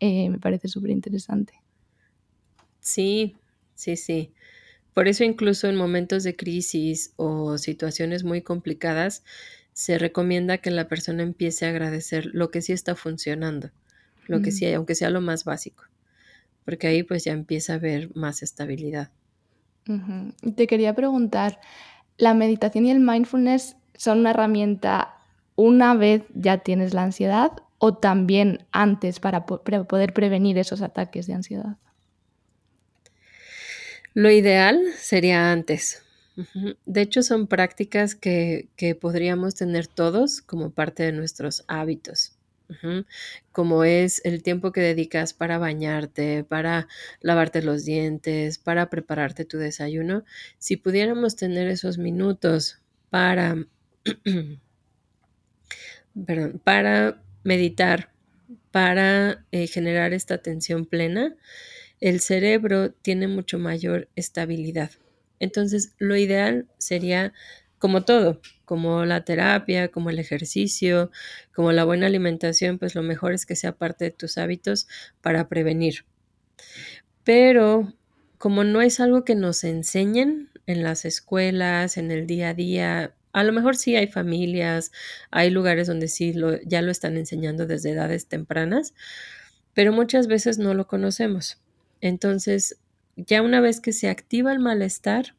eh, 0.00 0.28
me 0.30 0.38
parece 0.38 0.68
súper 0.68 0.90
interesante. 0.90 1.54
Sí, 2.80 3.36
sí, 3.74 3.96
sí. 3.96 4.32
Por 4.92 5.08
eso 5.08 5.24
incluso 5.24 5.68
en 5.68 5.76
momentos 5.76 6.22
de 6.22 6.36
crisis 6.36 7.12
o 7.16 7.58
situaciones 7.58 8.22
muy 8.24 8.42
complicadas, 8.42 9.24
se 9.72 9.98
recomienda 9.98 10.58
que 10.58 10.70
la 10.70 10.86
persona 10.86 11.22
empiece 11.24 11.66
a 11.66 11.70
agradecer 11.70 12.26
lo 12.32 12.50
que 12.50 12.62
sí 12.62 12.72
está 12.72 12.94
funcionando, 12.94 13.70
lo 14.28 14.40
que 14.40 14.52
sí, 14.52 14.66
Mm. 14.66 14.76
aunque 14.76 14.94
sea 14.94 15.10
lo 15.10 15.20
más 15.20 15.44
básico, 15.44 15.84
porque 16.64 16.86
ahí 16.86 17.02
pues 17.02 17.24
ya 17.24 17.32
empieza 17.32 17.72
a 17.72 17.76
haber 17.76 18.14
más 18.14 18.42
estabilidad. 18.42 19.10
Te 20.54 20.66
quería 20.66 20.94
preguntar, 20.94 21.60
¿la 22.16 22.34
meditación 22.34 22.86
y 22.86 22.90
el 22.92 23.00
mindfulness 23.00 23.76
son 23.96 24.20
una 24.20 24.30
herramienta 24.30 25.16
una 25.56 25.94
vez 25.94 26.22
ya 26.34 26.58
tienes 26.58 26.94
la 26.94 27.02
ansiedad 27.02 27.52
o 27.84 27.92
también 27.92 28.64
antes 28.72 29.20
para 29.20 29.44
poder 29.44 30.14
prevenir 30.14 30.56
esos 30.56 30.80
ataques 30.80 31.26
de 31.26 31.34
ansiedad? 31.34 31.76
Lo 34.14 34.30
ideal 34.30 34.80
sería 34.96 35.52
antes. 35.52 36.02
De 36.86 37.02
hecho, 37.02 37.22
son 37.22 37.46
prácticas 37.46 38.14
que, 38.14 38.70
que 38.76 38.94
podríamos 38.94 39.54
tener 39.54 39.86
todos 39.86 40.40
como 40.40 40.70
parte 40.70 41.02
de 41.02 41.12
nuestros 41.12 41.62
hábitos. 41.68 42.38
Como 43.52 43.84
es 43.84 44.22
el 44.24 44.42
tiempo 44.42 44.72
que 44.72 44.80
dedicas 44.80 45.34
para 45.34 45.58
bañarte, 45.58 46.42
para 46.42 46.88
lavarte 47.20 47.60
los 47.60 47.84
dientes, 47.84 48.56
para 48.56 48.88
prepararte 48.88 49.44
tu 49.44 49.58
desayuno. 49.58 50.24
Si 50.56 50.78
pudiéramos 50.78 51.36
tener 51.36 51.68
esos 51.68 51.98
minutos 51.98 52.80
para, 53.10 53.56
perdón, 56.26 56.62
para 56.64 57.20
meditar, 57.44 58.14
para 58.70 59.46
eh, 59.52 59.68
generar 59.68 60.12
esta 60.12 60.34
atención 60.34 60.84
plena, 60.84 61.36
el 62.00 62.18
cerebro 62.20 62.90
tiene 62.90 63.28
mucho 63.28 63.58
mayor 63.58 64.08
estabilidad. 64.16 64.90
Entonces, 65.38 65.94
lo 65.98 66.16
ideal 66.16 66.66
sería, 66.78 67.32
como 67.78 68.04
todo, 68.04 68.40
como 68.64 69.04
la 69.04 69.24
terapia, 69.24 69.88
como 69.88 70.10
el 70.10 70.18
ejercicio, 70.18 71.12
como 71.54 71.70
la 71.70 71.84
buena 71.84 72.06
alimentación, 72.06 72.78
pues 72.78 72.96
lo 72.96 73.02
mejor 73.02 73.32
es 73.32 73.46
que 73.46 73.54
sea 73.54 73.76
parte 73.76 74.06
de 74.06 74.10
tus 74.10 74.38
hábitos 74.38 74.88
para 75.20 75.48
prevenir. 75.48 76.04
Pero 77.22 77.94
como 78.38 78.64
no 78.64 78.82
es 78.82 79.00
algo 79.00 79.24
que 79.24 79.34
nos 79.34 79.62
enseñen 79.64 80.50
en 80.66 80.82
las 80.82 81.04
escuelas, 81.04 81.96
en 81.96 82.10
el 82.10 82.26
día 82.26 82.50
a 82.50 82.54
día, 82.54 83.14
a 83.34 83.42
lo 83.42 83.52
mejor 83.52 83.76
sí 83.76 83.96
hay 83.96 84.06
familias, 84.06 84.92
hay 85.32 85.50
lugares 85.50 85.88
donde 85.88 86.06
sí 86.06 86.32
lo, 86.32 86.60
ya 86.62 86.82
lo 86.82 86.92
están 86.92 87.16
enseñando 87.16 87.66
desde 87.66 87.90
edades 87.90 88.28
tempranas, 88.28 88.94
pero 89.74 89.92
muchas 89.92 90.28
veces 90.28 90.58
no 90.58 90.72
lo 90.72 90.86
conocemos. 90.86 91.60
Entonces, 92.00 92.78
ya 93.16 93.42
una 93.42 93.60
vez 93.60 93.80
que 93.80 93.92
se 93.92 94.08
activa 94.08 94.52
el 94.52 94.60
malestar, 94.60 95.34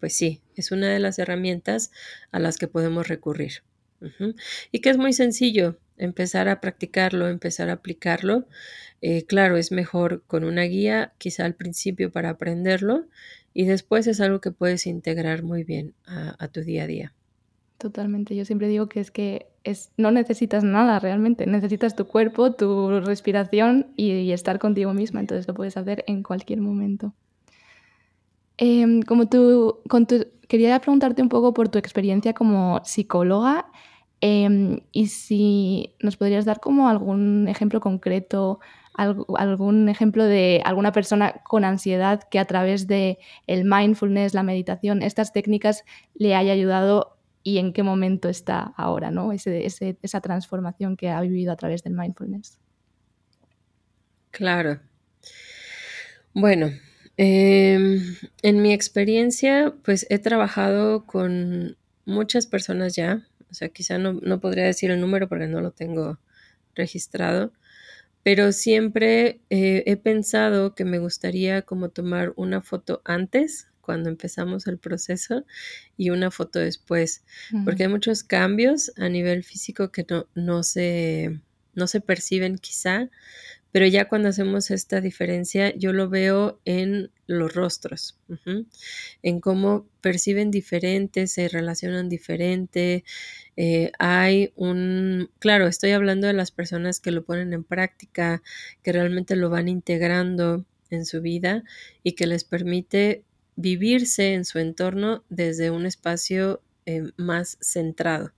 pues 0.00 0.14
sí, 0.14 0.42
es 0.56 0.72
una 0.72 0.88
de 0.88 0.98
las 0.98 1.20
herramientas 1.20 1.92
a 2.32 2.40
las 2.40 2.58
que 2.58 2.66
podemos 2.66 3.06
recurrir. 3.06 3.62
Y 4.72 4.80
que 4.80 4.90
es 4.90 4.98
muy 4.98 5.12
sencillo 5.12 5.78
empezar 5.96 6.48
a 6.48 6.60
practicarlo, 6.60 7.28
empezar 7.28 7.70
a 7.70 7.74
aplicarlo. 7.74 8.46
Eh, 9.02 9.24
claro, 9.24 9.56
es 9.56 9.70
mejor 9.70 10.24
con 10.26 10.42
una 10.42 10.62
guía, 10.62 11.14
quizá 11.18 11.44
al 11.44 11.54
principio 11.54 12.10
para 12.10 12.30
aprenderlo, 12.30 13.06
y 13.54 13.66
después 13.66 14.08
es 14.08 14.20
algo 14.20 14.40
que 14.40 14.50
puedes 14.50 14.86
integrar 14.86 15.44
muy 15.44 15.62
bien 15.62 15.94
a 16.04 16.48
tu 16.48 16.62
día 16.62 16.82
a 16.82 16.86
día. 16.88 17.14
Totalmente. 17.78 18.34
Yo 18.34 18.44
siempre 18.46 18.68
digo 18.68 18.88
que 18.88 19.00
es 19.00 19.10
que 19.10 19.48
es, 19.62 19.92
no 19.98 20.10
necesitas 20.10 20.64
nada 20.64 20.98
realmente. 20.98 21.46
Necesitas 21.46 21.94
tu 21.94 22.06
cuerpo, 22.06 22.52
tu 22.52 23.00
respiración 23.00 23.88
y, 23.96 24.30
estar 24.32 24.58
contigo 24.58 24.94
misma. 24.94 25.20
Entonces 25.20 25.46
lo 25.46 25.54
puedes 25.54 25.76
hacer 25.76 26.02
en 26.06 26.22
cualquier 26.22 26.60
momento. 26.62 27.12
Em, 28.58 29.02
como 29.02 29.28
tú, 29.28 29.80
con 29.88 30.06
tu- 30.06 30.26
quería 30.48 30.80
preguntarte 30.80 31.20
un 31.22 31.28
poco 31.28 31.52
por 31.52 31.68
tu 31.68 31.78
experiencia 31.78 32.32
como 32.32 32.80
psicóloga 32.84 33.66
em, 34.22 34.80
y 34.92 35.08
si 35.08 35.94
nos 36.00 36.16
podrías 36.16 36.46
dar 36.46 36.60
como 36.60 36.88
algún 36.88 37.48
ejemplo 37.48 37.80
concreto, 37.80 38.60
algún 38.94 39.90
ejemplo 39.90 40.24
de 40.24 40.62
alguna 40.64 40.90
persona 40.92 41.42
con 41.44 41.64
ansiedad 41.64 42.22
que 42.30 42.38
a 42.38 42.46
través 42.46 42.86
de 42.86 43.18
el 43.46 43.64
mindfulness, 43.66 44.32
la 44.32 44.42
meditación, 44.42 45.02
estas 45.02 45.34
técnicas 45.34 45.84
le 46.14 46.34
haya 46.34 46.52
ayudado 46.54 47.15
y 47.46 47.58
en 47.58 47.72
qué 47.72 47.84
momento 47.84 48.28
está 48.28 48.74
ahora, 48.76 49.12
¿no? 49.12 49.30
Esa 49.30 50.20
transformación 50.20 50.96
que 50.96 51.10
ha 51.10 51.20
vivido 51.20 51.52
a 51.52 51.56
través 51.56 51.84
del 51.84 51.92
mindfulness. 51.92 52.58
Claro. 54.32 54.80
Bueno, 56.34 56.72
em, 57.16 58.02
en 58.42 58.62
mi 58.62 58.72
experiencia, 58.72 59.72
pues 59.84 60.08
he 60.10 60.18
trabajado 60.18 61.06
con 61.06 61.76
muchas 62.04 62.48
personas 62.48 62.96
ya, 62.96 63.24
o 63.48 63.54
sea, 63.54 63.68
quizá 63.68 63.96
no, 63.96 64.14
no 64.14 64.40
podría 64.40 64.64
decir 64.64 64.90
el 64.90 65.00
número 65.00 65.28
porque 65.28 65.46
no 65.46 65.60
lo 65.60 65.70
tengo 65.70 66.18
registrado, 66.74 67.52
pero 68.24 68.50
siempre 68.50 69.38
eh, 69.50 69.84
he 69.86 69.96
pensado 69.96 70.74
que 70.74 70.84
me 70.84 70.98
gustaría 70.98 71.62
como 71.62 71.90
tomar 71.90 72.32
una 72.34 72.60
foto 72.60 73.02
antes, 73.04 73.68
cuando 73.86 74.10
empezamos 74.10 74.66
el 74.66 74.78
proceso, 74.78 75.46
y 75.96 76.10
una 76.10 76.30
foto 76.30 76.58
después, 76.58 77.22
porque 77.64 77.84
hay 77.84 77.88
muchos 77.88 78.24
cambios 78.24 78.92
a 78.96 79.08
nivel 79.08 79.44
físico 79.44 79.90
que 79.92 80.04
no, 80.10 80.26
no 80.34 80.62
se, 80.62 81.40
no 81.74 81.86
se 81.86 82.00
perciben 82.00 82.58
quizá, 82.58 83.08
pero 83.76 83.86
ya 83.86 84.08
cuando 84.08 84.30
hacemos 84.30 84.70
esta 84.70 85.02
diferencia, 85.02 85.74
yo 85.76 85.92
lo 85.92 86.08
veo 86.08 86.60
en 86.64 87.10
los 87.26 87.54
rostros, 87.54 88.18
en 89.22 89.40
cómo 89.40 89.86
perciben 90.00 90.50
diferente, 90.50 91.26
se 91.26 91.46
relacionan 91.48 92.08
diferente. 92.08 93.04
eh, 93.56 93.92
hay 93.98 94.50
un, 94.56 95.30
claro, 95.38 95.66
estoy 95.66 95.90
hablando 95.90 96.26
de 96.26 96.32
las 96.32 96.52
personas 96.52 97.00
que 97.00 97.10
lo 97.10 97.24
ponen 97.24 97.52
en 97.52 97.64
práctica, 97.64 98.42
que 98.82 98.92
realmente 98.92 99.36
lo 99.36 99.50
van 99.50 99.68
integrando 99.68 100.64
en 100.88 101.04
su 101.04 101.20
vida 101.20 101.62
y 102.02 102.12
que 102.12 102.26
les 102.26 102.44
permite 102.44 103.25
vivirse 103.56 104.34
en 104.34 104.44
su 104.44 104.58
entorno 104.58 105.24
desde 105.28 105.70
un 105.70 105.86
espacio 105.86 106.62
eh, 106.84 107.10
más 107.16 107.58
centrado. 107.60 108.32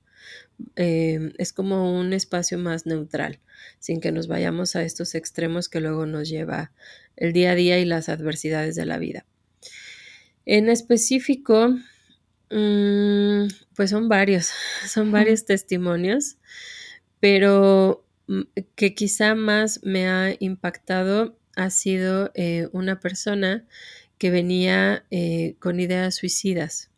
Eh, 0.77 1.33
es 1.39 1.53
como 1.53 1.99
un 1.99 2.13
espacio 2.13 2.59
más 2.59 2.87
neutral, 2.87 3.41
sin 3.79 4.01
que 4.01 4.13
nos 4.13 4.27
vayamos 4.27 4.75
a 4.77 4.83
estos 4.83 5.15
extremos 5.15 5.69
que 5.69 5.81
luego 5.81 6.07
nos 6.07 6.29
lleva 6.29 6.73
el 7.17 7.33
día 7.33 7.53
a 7.53 7.55
día 7.55 7.79
y 7.79 7.85
las 7.85 8.09
adversidades 8.09 8.75
de 8.75 8.87
la 8.87 8.99
vida. 8.99 9.27
En 10.47 10.69
específico, 10.69 11.77
mm, 12.51 13.49
pues 13.77 13.91
son 13.91 14.09
varios, 14.09 14.51
son 14.89 15.13
varios 15.13 15.45
testimonios, 15.45 16.39
pero 17.21 18.05
mm, 18.29 18.43
que 18.75 18.95
quizá 18.95 19.35
más 19.35 19.81
me 19.83 20.09
ha 20.09 20.35
impactado 20.39 21.39
ha 21.57 21.71
sido 21.71 22.31
eh, 22.35 22.69
una 22.73 23.01
persona 23.01 23.67
que 24.19 24.31
venía 24.31 25.05
eh, 25.11 25.55
con 25.59 25.81
ideas 25.81 26.17
suicidas, 26.17 26.91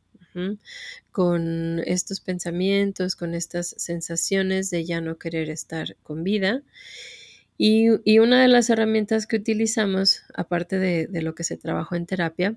con 1.10 1.80
estos 1.86 2.20
pensamientos, 2.20 3.16
con 3.16 3.34
estas 3.34 3.74
sensaciones 3.78 4.70
de 4.70 4.84
ya 4.84 5.00
no 5.00 5.18
querer 5.18 5.50
estar 5.50 5.96
con 6.02 6.22
vida. 6.22 6.62
Y, 7.58 7.88
y 8.04 8.20
una 8.20 8.40
de 8.40 8.48
las 8.48 8.70
herramientas 8.70 9.26
que 9.26 9.36
utilizamos, 9.36 10.22
aparte 10.34 10.78
de, 10.78 11.08
de 11.08 11.22
lo 11.22 11.34
que 11.34 11.44
se 11.44 11.56
trabajó 11.56 11.94
en 11.96 12.06
terapia, 12.06 12.56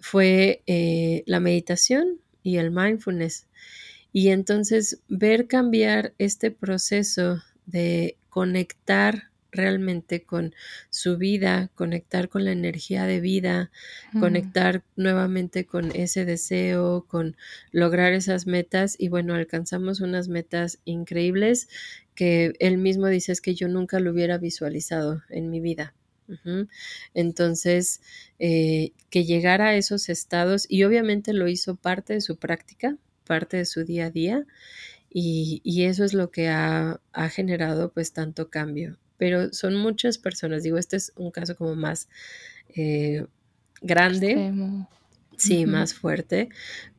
fue 0.00 0.62
eh, 0.66 1.24
la 1.26 1.40
meditación 1.40 2.20
y 2.42 2.56
el 2.58 2.70
mindfulness. 2.70 3.46
Y 4.12 4.28
entonces 4.28 5.00
ver 5.08 5.48
cambiar 5.48 6.14
este 6.18 6.50
proceso 6.50 7.42
de 7.66 8.16
conectar 8.28 9.30
realmente 9.54 10.22
con 10.22 10.54
su 10.90 11.16
vida, 11.16 11.70
conectar 11.74 12.28
con 12.28 12.44
la 12.44 12.52
energía 12.52 13.06
de 13.06 13.20
vida, 13.20 13.70
conectar 14.18 14.82
nuevamente 14.96 15.64
con 15.64 15.90
ese 15.94 16.24
deseo, 16.24 17.06
con 17.08 17.36
lograr 17.70 18.12
esas 18.12 18.46
metas 18.46 18.96
y 18.98 19.08
bueno, 19.08 19.34
alcanzamos 19.34 20.00
unas 20.00 20.28
metas 20.28 20.80
increíbles 20.84 21.68
que 22.14 22.52
él 22.58 22.78
mismo 22.78 23.06
dice 23.08 23.32
es 23.32 23.40
que 23.40 23.54
yo 23.54 23.68
nunca 23.68 24.00
lo 24.00 24.12
hubiera 24.12 24.38
visualizado 24.38 25.22
en 25.30 25.50
mi 25.50 25.60
vida. 25.60 25.94
Entonces, 27.12 28.00
eh, 28.38 28.92
que 29.10 29.24
llegara 29.24 29.68
a 29.68 29.76
esos 29.76 30.08
estados 30.08 30.66
y 30.68 30.84
obviamente 30.84 31.32
lo 31.32 31.48
hizo 31.48 31.76
parte 31.76 32.14
de 32.14 32.20
su 32.20 32.36
práctica, 32.36 32.96
parte 33.26 33.58
de 33.58 33.66
su 33.66 33.84
día 33.84 34.06
a 34.06 34.10
día 34.10 34.46
y, 35.10 35.60
y 35.64 35.84
eso 35.84 36.04
es 36.04 36.14
lo 36.14 36.30
que 36.30 36.48
ha, 36.48 37.00
ha 37.12 37.28
generado 37.28 37.92
pues 37.92 38.12
tanto 38.12 38.48
cambio. 38.50 38.98
Pero 39.24 39.54
son 39.54 39.74
muchas 39.74 40.18
personas, 40.18 40.64
digo, 40.64 40.76
este 40.76 40.98
es 40.98 41.14
un 41.16 41.30
caso 41.30 41.56
como 41.56 41.74
más 41.74 42.10
eh, 42.76 43.24
grande, 43.80 44.32
extremo. 44.32 44.86
sí, 45.38 45.64
más 45.64 45.94
fuerte, 45.94 46.50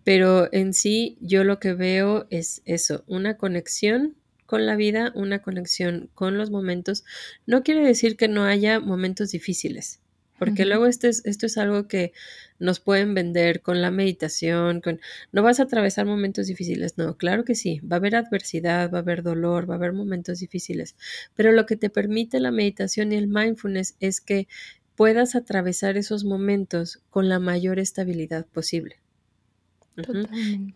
pero 0.04 0.52
en 0.52 0.74
sí 0.74 1.20
yo 1.22 1.44
lo 1.44 1.60
que 1.60 1.74
veo 1.74 2.26
es 2.32 2.64
eso, 2.66 3.04
una 3.06 3.38
conexión 3.38 4.16
con 4.48 4.66
la 4.66 4.76
vida, 4.76 5.12
una 5.14 5.44
conexión 5.44 6.10
con 6.16 6.40
los 6.40 6.50
momentos. 6.50 7.04
No 7.46 7.62
quiere 7.62 7.86
decir 7.86 8.18
que 8.18 8.28
no 8.28 8.46
haya 8.46 8.80
momentos 8.80 9.30
difíciles, 9.30 10.00
porque 10.38 10.66
luego 10.66 10.86
esto 10.86 11.08
es, 11.08 11.26
esto 11.26 11.46
es 11.46 11.58
algo 11.58 11.88
que 11.88 12.14
nos 12.60 12.80
pueden 12.80 13.14
vender 13.14 13.62
con 13.62 13.82
la 13.82 13.92
meditación, 13.92 14.82
con 14.82 15.00
no 15.32 15.44
vas 15.44 15.60
a 15.60 15.64
atravesar 15.64 16.06
momentos 16.06 16.48
difíciles, 16.48 16.98
no, 16.98 17.18
claro 17.18 17.46
que 17.46 17.56
sí, 17.56 17.80
va 17.80 17.98
a 17.98 18.00
haber 18.00 18.16
adversidad, 18.16 18.92
va 18.92 19.00
a 19.00 19.02
haber 19.02 19.24
dolor, 19.24 19.70
va 19.70 19.76
a 19.76 19.78
haber 19.78 19.94
momentos 19.94 20.40
difíciles, 20.40 20.96
pero 21.36 21.52
lo 21.52 21.66
que 21.66 21.78
te 21.78 21.90
permite 21.90 22.40
la 22.40 22.52
meditación 22.52 23.12
y 23.12 23.16
el 23.16 23.28
mindfulness 23.28 23.96
es 24.00 24.22
que 24.22 24.48
puedas 24.96 25.36
atravesar 25.36 25.98
esos 25.98 26.24
momentos 26.24 27.02
con 27.10 27.30
la 27.30 27.40
mayor 27.40 27.80
estabilidad 27.80 28.46
posible. 28.46 28.98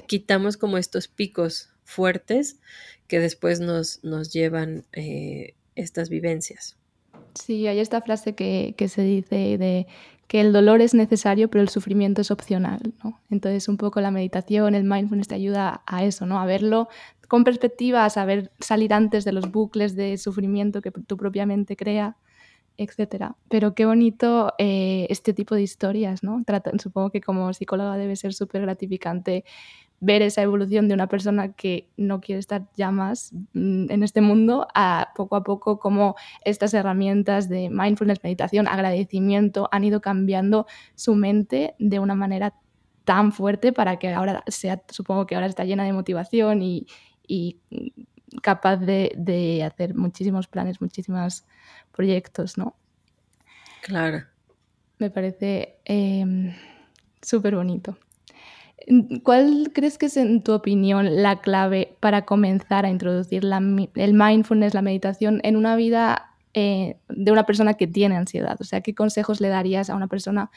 Quitamos 0.07 0.57
como 0.57 0.77
estos 0.77 1.07
picos 1.07 1.69
fuertes 1.83 2.57
que 3.07 3.19
después 3.19 3.59
nos, 3.59 4.03
nos 4.03 4.31
llevan 4.31 4.85
eh, 4.93 5.55
estas 5.75 6.09
vivencias. 6.09 6.78
Sí, 7.33 7.67
hay 7.67 7.79
esta 7.79 8.01
frase 8.01 8.35
que, 8.35 8.75
se 8.87 9.01
dice 9.01 9.57
de 9.57 9.87
que 10.27 10.41
el 10.41 10.53
dolor 10.53 10.81
es 10.81 10.93
necesario, 10.93 11.49
pero 11.49 11.61
el 11.61 11.69
sufrimiento 11.69 12.21
es 12.21 12.31
opcional, 12.31 12.79
¿no? 13.03 13.19
Entonces, 13.29 13.67
un 13.67 13.77
poco 13.77 13.99
la 14.01 14.11
meditación, 14.11 14.75
el 14.75 14.83
mindfulness 14.83 15.27
te 15.27 15.35
ayuda 15.35 15.81
a 15.85 16.03
eso, 16.03 16.25
¿no? 16.25 16.39
A 16.39 16.45
verlo 16.45 16.87
con 17.27 17.43
perspectiva, 17.43 18.05
a 18.05 18.09
saber 18.09 18.51
salir 18.59 18.93
antes 18.93 19.25
de 19.25 19.31
los 19.31 19.51
bucles 19.51 19.95
de 19.95 20.17
sufrimiento 20.17 20.81
que 20.81 20.91
tu 20.91 21.17
propia 21.17 21.45
mente 21.45 21.75
crea, 21.75 22.17
etcétera. 22.77 23.35
Pero 23.49 23.75
qué 23.75 23.85
bonito 23.85 24.53
eh, 24.57 25.05
este 25.09 25.33
tipo 25.33 25.53
de 25.55 25.61
historias, 25.61 26.23
¿no? 26.23 26.43
supongo 26.81 27.11
que 27.11 27.21
como 27.21 27.53
psicóloga 27.53 27.97
debe 27.97 28.15
ser 28.15 28.33
súper 28.33 28.61
gratificante 28.61 29.43
ver 30.01 30.21
esa 30.21 30.41
evolución 30.41 30.87
de 30.87 30.93
una 30.93 31.07
persona 31.07 31.53
que 31.53 31.89
no 31.97 32.21
quiere 32.21 32.39
estar 32.39 32.67
ya 32.75 32.91
más 32.91 33.33
mm, 33.53 33.91
en 33.91 34.03
este 34.03 34.21
mundo 34.21 34.67
a 34.73 35.09
poco 35.15 35.35
a 35.35 35.43
poco 35.43 35.79
cómo 35.79 36.15
estas 36.45 36.73
herramientas 36.73 37.49
de 37.49 37.69
mindfulness, 37.69 38.23
meditación, 38.23 38.67
agradecimiento 38.67 39.67
han 39.71 39.83
ido 39.83 40.01
cambiando 40.01 40.67
su 40.95 41.15
mente 41.15 41.75
de 41.79 41.99
una 41.99 42.15
manera 42.15 42.53
tan 43.03 43.31
fuerte 43.31 43.73
para 43.73 43.97
que 43.97 44.09
ahora 44.09 44.43
sea, 44.47 44.83
supongo 44.89 45.25
que 45.25 45.35
ahora 45.35 45.47
está 45.47 45.65
llena 45.65 45.83
de 45.83 45.93
motivación 45.93 46.61
y, 46.61 46.85
capaz 48.43 48.77
de, 48.77 49.63
hacer 49.65 49.95
muchísimos 49.95 50.47
planes, 50.47 50.79
muchísimos 50.79 51.43
proyectos, 51.91 52.57
¿no? 52.57 52.75
Claro. 53.81 54.25
Me 54.99 55.09
parece 55.09 55.79
em, 55.85 56.53
súper 57.21 57.55
bonito. 57.55 57.97
¿Cuál 59.23 59.71
crees 59.73 59.97
que 59.97 60.07
es, 60.07 60.17
en 60.17 60.41
tu 60.41 60.53
opinión, 60.53 61.21
la 61.21 61.41
clave 61.41 61.95
para 61.99 62.25
comenzar 62.25 62.85
a 62.85 62.89
introducir 62.89 63.43
el 63.95 64.13
mindfulness, 64.13 64.73
la 64.73 64.81
meditación, 64.81 65.41
en 65.43 65.55
una 65.55 65.75
vida 65.75 66.31
eh, 66.53 66.97
de 67.09 67.31
una 67.31 67.45
persona 67.45 67.75
que 67.75 67.87
tiene 67.87 68.15
ansiedad? 68.15 68.57
O 68.59 68.63
sea, 68.63 68.81
¿qué 68.81 68.95
consejos 68.95 69.41
le 69.41 69.49
darías 69.49 69.89
a 69.89 69.95
una 69.95 70.07
persona 70.07 70.49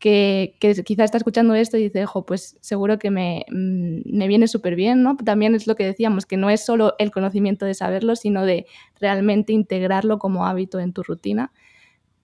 que, 0.00 0.56
quizá 0.84 1.04
está 1.04 1.18
escuchando 1.18 1.54
esto 1.54 1.76
y 1.76 1.84
dice, 1.84 2.04
ojo, 2.04 2.24
pues 2.24 2.56
seguro 2.60 2.98
que 2.98 3.10
me, 3.10 3.44
mm, 3.50 4.16
me 4.16 4.28
viene 4.28 4.48
súper 4.48 4.74
bien, 4.74 5.02
¿no? 5.02 5.16
También 5.16 5.54
es 5.54 5.66
lo 5.66 5.76
que 5.76 5.84
decíamos, 5.84 6.26
que 6.26 6.38
no 6.38 6.50
es 6.50 6.64
solo 6.64 6.94
el 6.98 7.10
conocimiento 7.10 7.66
de 7.66 7.74
saberlo, 7.74 8.16
sino 8.16 8.44
de 8.44 8.66
realmente 8.98 9.52
integrarlo 9.52 10.18
como 10.18 10.46
hábito 10.46 10.80
en 10.80 10.92
tu 10.94 11.02
rutina. 11.02 11.52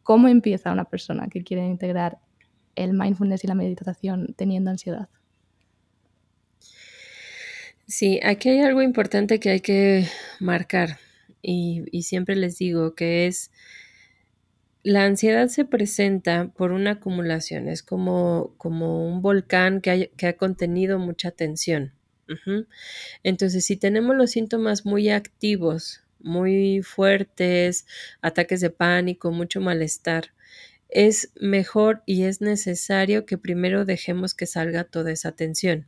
¿Cómo 0.03 0.29
empieza 0.29 0.73
una 0.73 0.87
persona 0.87 1.29
que 1.29 1.45
quiere 1.45 1.67
integrar 1.67 2.19
el 2.77 2.95
mindfulness 2.95 3.45
y 3.45 3.47
la 3.47 3.55
meditación 3.55 4.35
teniendo 4.37 4.71
ansiedad? 4.71 5.09
Sí, 7.89 8.19
aquí 8.25 8.49
hay 8.49 8.61
algo 8.63 8.83
importante 8.83 9.39
que 9.39 9.51
hay 9.51 9.61
que 9.61 10.09
marcar 10.41 10.99
y, 11.41 11.85
siempre 12.03 12.35
les 12.35 12.59
digo 12.59 12.97
que 12.97 13.29
es 13.29 13.53
la 14.83 15.05
ansiedad 15.05 15.47
se 15.49 15.65
presenta 15.65 16.49
por 16.57 16.73
una 16.73 16.93
acumulación, 16.93 17.69
es 17.69 17.83
como, 17.85 18.55
como 18.59 19.07
un 19.09 19.23
volcán 19.23 19.81
que, 19.81 20.11
que, 20.17 20.27
ha 20.27 20.37
contenido 20.37 20.99
mucha 20.99 21.31
tensión. 21.31 21.93
Entonces, 23.23 23.65
si 23.65 23.77
tenemos 23.77 24.17
los 24.17 24.33
síntomas 24.33 24.85
muy 24.85 25.11
activos, 25.11 26.03
muy 26.19 26.83
fuertes, 26.83 27.87
ataques 28.21 28.61
de 28.61 28.71
pánico, 28.71 29.31
mucho 29.31 29.61
malestar, 29.61 30.33
es 30.89 31.33
mejor 31.41 32.03
y 32.07 32.25
es 32.25 32.41
necesario 32.41 33.27
que 33.27 33.39
primero 33.39 33.85
dejemos 33.85 34.35
que 34.35 34.47
salga 34.47 34.85
toda 34.85 35.13
esa 35.13 35.33
tensión. 35.33 35.87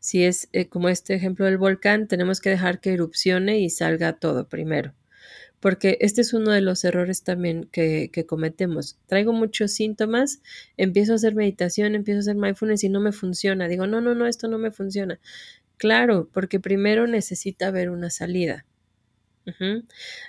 Si 0.00 0.24
es 0.24 0.48
eh, 0.52 0.68
como 0.68 0.88
este 0.88 1.14
ejemplo 1.14 1.46
del 1.46 1.58
volcán, 1.58 2.06
tenemos 2.08 2.40
que 2.40 2.50
dejar 2.50 2.80
que 2.80 2.92
erupcione 2.92 3.58
y 3.58 3.70
salga 3.70 4.14
todo 4.14 4.48
primero. 4.48 4.94
Porque 5.60 5.98
este 6.00 6.20
es 6.20 6.32
uno 6.32 6.52
de 6.52 6.60
los 6.60 6.84
errores 6.84 7.24
también 7.24 7.68
que, 7.72 8.10
cometemos. 8.28 8.96
Traigo 9.06 9.32
muchos 9.32 9.72
síntomas, 9.72 10.40
empiezo 10.76 11.12
a 11.12 11.16
hacer 11.16 11.34
meditación, 11.34 11.96
empiezo 11.96 12.18
a 12.18 12.20
hacer 12.20 12.36
mindfulness 12.36 12.84
y 12.84 12.88
no 12.88 13.00
me 13.00 13.10
funciona. 13.10 13.66
Digo, 13.66 13.86
no, 13.88 14.00
no, 14.00 14.14
no, 14.14 14.26
esto 14.26 14.46
no 14.46 14.58
me 14.58 14.70
funciona. 14.70 15.18
Claro, 15.76 16.28
porque 16.32 16.60
primero 16.60 17.06
necesita 17.06 17.70
ver 17.70 17.90
una 17.90 18.10
salida. 18.10 18.64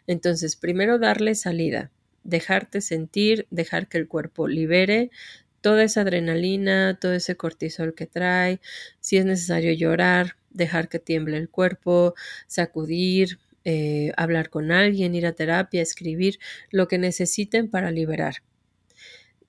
Entonces, 0.07 0.55
primero 0.55 0.97
darle 0.97 1.35
salida, 1.35 1.91
dejarte 2.23 2.79
sentir, 2.81 3.47
dejar 3.51 3.87
que 3.87 3.97
el 3.97 4.07
cuerpo 4.07 4.47
libere 4.47 5.11
toda 5.61 5.83
esa 5.83 6.01
adrenalina, 6.01 6.97
todo 6.99 7.13
ese 7.13 7.35
cortisol 7.35 7.93
que 7.95 8.07
trae, 8.07 8.59
si 8.99 9.17
es 9.17 9.25
necesario 9.25 9.73
llorar, 9.73 10.35
dejar 10.49 10.89
que 10.89 10.99
tiemble 10.99 11.37
el 11.37 11.49
cuerpo, 11.49 12.15
sacudir, 12.47 13.39
eh, 13.65 14.11
hablar 14.17 14.49
con 14.49 14.71
alguien, 14.71 15.15
ir 15.15 15.25
a 15.25 15.33
terapia, 15.33 15.81
escribir, 15.81 16.39
lo 16.71 16.87
que 16.87 16.97
necesiten 16.97 17.69
para 17.69 17.91
liberar. 17.91 18.35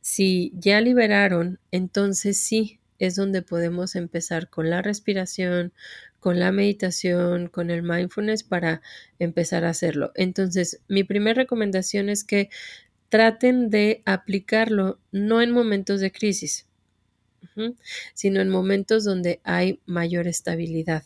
Si 0.01 0.53
ya 0.55 0.81
liberaron, 0.81 1.61
entonces 1.71 2.39
sí 2.39 2.81
es 2.99 3.17
donde 3.17 3.43
podemos 3.43 3.97
empezar 3.97 4.51
con 4.51 4.69
la 4.69 4.83
respiración, 4.83 5.73
con 6.21 6.39
la 6.39 6.53
meditación, 6.53 7.49
con 7.49 7.71
el 7.71 7.83
mindfulness 7.83 8.45
para 8.45 8.83
empezar 9.19 9.65
a 9.65 9.71
hacerlo. 9.71 10.13
Entonces, 10.15 10.81
mi 10.87 11.03
primera 11.03 11.35
recomendación 11.35 12.11
es 12.11 12.25
que 12.25 12.51
traten 13.11 13.69
de 13.71 14.03
aplicarlo 14.07 14.99
no 15.13 15.43
en 15.43 15.51
momentos 15.51 16.01
de 16.01 16.11
crisis, 16.11 16.67
sino 18.15 18.41
en 18.41 18.49
momentos 18.49 19.05
donde 19.05 19.41
hay 19.45 19.81
mayor 19.85 20.27
estabilidad. 20.27 21.05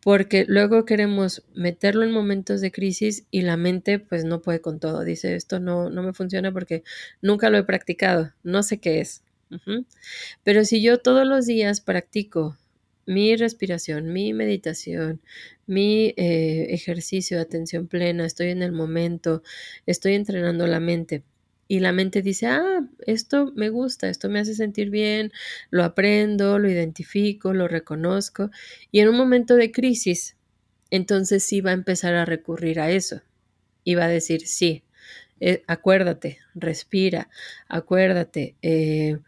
Porque 0.00 0.44
luego 0.46 0.84
queremos 0.84 1.42
meterlo 1.54 2.04
en 2.04 2.12
momentos 2.12 2.60
de 2.60 2.72
crisis 2.72 3.24
y 3.30 3.42
la 3.42 3.56
mente 3.56 3.98
pues 3.98 4.24
no 4.24 4.42
puede 4.42 4.60
con 4.60 4.78
todo. 4.78 5.04
Dice, 5.04 5.34
esto 5.36 5.58
no, 5.58 5.90
no 5.90 6.02
me 6.02 6.12
funciona 6.12 6.52
porque 6.52 6.82
nunca 7.20 7.50
lo 7.50 7.58
he 7.58 7.64
practicado, 7.64 8.32
no 8.42 8.62
sé 8.62 8.78
qué 8.78 9.00
es. 9.00 9.22
Pero 10.42 10.64
si 10.64 10.82
yo 10.82 10.98
todos 10.98 11.26
los 11.26 11.46
días 11.46 11.80
practico 11.80 12.56
mi 13.06 13.36
respiración, 13.36 14.12
mi 14.12 14.32
meditación, 14.32 15.20
mi 15.66 16.14
eh, 16.16 16.66
ejercicio 16.70 17.36
de 17.36 17.42
atención 17.42 17.86
plena, 17.86 18.26
estoy 18.26 18.48
en 18.50 18.62
el 18.62 18.72
momento, 18.72 19.42
estoy 19.86 20.14
entrenando 20.14 20.66
la 20.66 20.80
mente. 20.80 21.24
Y 21.68 21.80
la 21.80 21.92
mente 21.92 22.20
dice, 22.22 22.48
ah, 22.48 22.86
esto 23.06 23.52
me 23.54 23.70
gusta, 23.70 24.08
esto 24.08 24.28
me 24.28 24.40
hace 24.40 24.54
sentir 24.54 24.90
bien, 24.90 25.32
lo 25.70 25.84
aprendo, 25.84 26.58
lo 26.58 26.68
identifico, 26.68 27.54
lo 27.54 27.66
reconozco. 27.68 28.50
Y 28.90 29.00
en 29.00 29.08
un 29.08 29.16
momento 29.16 29.56
de 29.56 29.72
crisis, 29.72 30.36
entonces 30.90 31.44
sí 31.44 31.62
va 31.62 31.70
a 31.70 31.74
empezar 31.74 32.14
a 32.14 32.26
recurrir 32.26 32.78
a 32.80 32.90
eso. 32.90 33.22
Y 33.84 33.94
va 33.94 34.04
a 34.04 34.08
decir, 34.08 34.46
sí, 34.46 34.84
eh, 35.40 35.64
acuérdate, 35.66 36.38
respira, 36.54 37.28
acuérdate, 37.68 38.54
eh, 38.62 39.18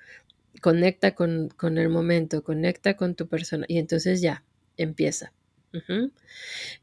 conecta 0.64 1.14
con, 1.14 1.50
el 1.60 1.90
momento, 1.90 2.42
conecta 2.42 2.96
con 2.96 3.14
tu 3.14 3.28
persona 3.28 3.66
y 3.68 3.76
entonces 3.76 4.22
ya, 4.22 4.44
empieza. 4.78 5.30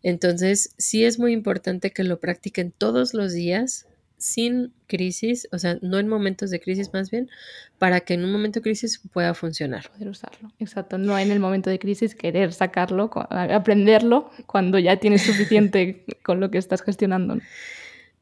Entonces, 0.04 0.76
sí 0.78 1.04
es 1.04 1.18
muy 1.18 1.34
importante 1.34 1.90
que 1.90 2.04
lo 2.04 2.20
practiquen 2.20 2.72
todos 2.72 3.16
los 3.16 3.34
días 3.34 3.88
sin 4.18 4.72
crisis, 4.86 5.48
o 5.52 5.58
sea, 5.58 5.80
no 5.82 5.98
en 5.98 6.08
momentos 6.08 6.52
de 6.52 6.60
crisis 6.60 6.94
más 6.94 7.10
bien, 7.10 7.32
para 7.80 8.02
que 8.02 8.14
en 8.14 8.24
un 8.24 8.32
momento 8.32 8.60
de 8.60 8.66
crisis 8.66 9.02
pueda 9.12 9.34
funcionar. 9.34 9.90
Poder 9.90 10.10
usarlo, 10.10 10.54
exacto. 10.60 11.00
No 11.00 11.18
en 11.18 11.32
el 11.32 11.40
momento 11.40 11.72
de 11.72 11.80
crisis 11.80 12.14
querer 12.14 12.54
sacarlo, 12.54 13.10
aprenderlo 13.32 14.30
cuando 14.46 14.78
ya 14.78 14.98
tienes 14.98 15.24
suficiente 15.24 16.06
con 16.24 16.40
lo 16.40 16.52
que 16.52 16.60
estás 16.60 16.84
gestionando. 16.84 17.40